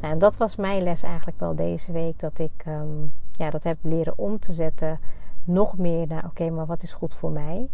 Nou, 0.00 0.12
en 0.12 0.18
dat 0.18 0.36
was 0.36 0.56
mijn 0.56 0.82
les 0.82 1.02
eigenlijk 1.02 1.38
wel 1.38 1.54
deze 1.54 1.92
week, 1.92 2.18
dat 2.18 2.38
ik 2.38 2.64
um, 2.66 3.12
ja, 3.32 3.50
dat 3.50 3.64
heb 3.64 3.78
leren 3.82 4.18
om 4.18 4.38
te 4.38 4.52
zetten 4.52 5.00
nog 5.44 5.78
meer 5.78 6.06
naar 6.06 6.24
oké, 6.24 6.50
maar 6.50 6.66
wat 6.66 6.82
is 6.82 6.92
goed 6.92 7.14
voor 7.14 7.30
mij? 7.30 7.68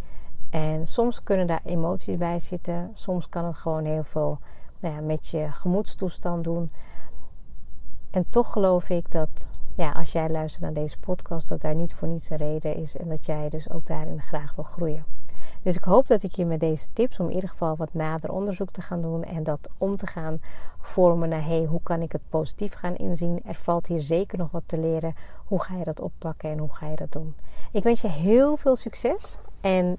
En 0.53 0.87
soms 0.87 1.23
kunnen 1.23 1.47
daar 1.47 1.61
emoties 1.65 2.17
bij 2.17 2.39
zitten. 2.39 2.91
Soms 2.93 3.29
kan 3.29 3.45
het 3.45 3.57
gewoon 3.57 3.85
heel 3.85 4.05
veel 4.05 4.39
nou 4.81 4.95
ja, 4.95 5.01
met 5.01 5.29
je 5.29 5.49
gemoedstoestand 5.51 6.45
doen. 6.45 6.73
En 8.11 8.27
toch 8.31 8.53
geloof 8.53 8.89
ik 8.89 9.11
dat 9.11 9.55
ja, 9.75 9.91
als 9.91 10.13
jij 10.13 10.29
luistert 10.29 10.63
naar 10.63 10.73
deze 10.73 10.99
podcast, 10.99 11.49
dat 11.49 11.61
daar 11.61 11.75
niet 11.75 11.95
voor 11.95 12.09
niets 12.09 12.31
een 12.31 12.37
reden 12.37 12.77
is. 12.77 12.97
En 12.97 13.09
dat 13.09 13.27
jij 13.27 13.49
dus 13.49 13.71
ook 13.71 13.87
daarin 13.87 14.23
graag 14.23 14.55
wil 14.55 14.65
groeien. 14.65 15.05
Dus 15.63 15.77
ik 15.77 15.85
hoop 15.85 16.07
dat 16.07 16.23
ik 16.23 16.33
je 16.33 16.45
met 16.45 16.61
deze 16.61 16.93
tips 16.93 17.21
om 17.21 17.27
in 17.29 17.35
ieder 17.35 17.49
geval 17.49 17.77
wat 17.77 17.95
nader 17.95 18.33
onderzoek 18.33 18.71
te 18.71 18.83
gaan 18.83 19.03
doen 19.03 19.25
en 19.25 19.43
dat 19.43 19.71
om 19.79 19.97
te 19.97 20.07
gaan 20.07 20.41
vormen 20.81 21.29
naar 21.29 21.45
hey, 21.45 21.65
hoe 21.65 21.83
kan 21.83 22.03
ik 22.03 22.13
het 22.13 22.29
positief 22.29 22.75
gaan 22.75 22.97
inzien. 22.97 23.41
Er 23.45 23.55
valt 23.55 23.87
hier 23.87 24.01
zeker 24.01 24.39
nog 24.39 24.51
wat 24.51 24.63
te 24.67 24.79
leren. 24.79 25.15
Hoe 25.47 25.63
ga 25.63 25.77
je 25.77 25.85
dat 25.85 26.01
oppakken 26.01 26.51
en 26.51 26.59
hoe 26.59 26.73
ga 26.73 26.89
je 26.89 26.97
dat 26.97 27.13
doen? 27.13 27.35
Ik 27.73 27.83
wens 27.83 28.01
je 28.01 28.09
heel 28.09 28.57
veel 28.57 28.77
succes 28.77 29.39
en 29.61 29.99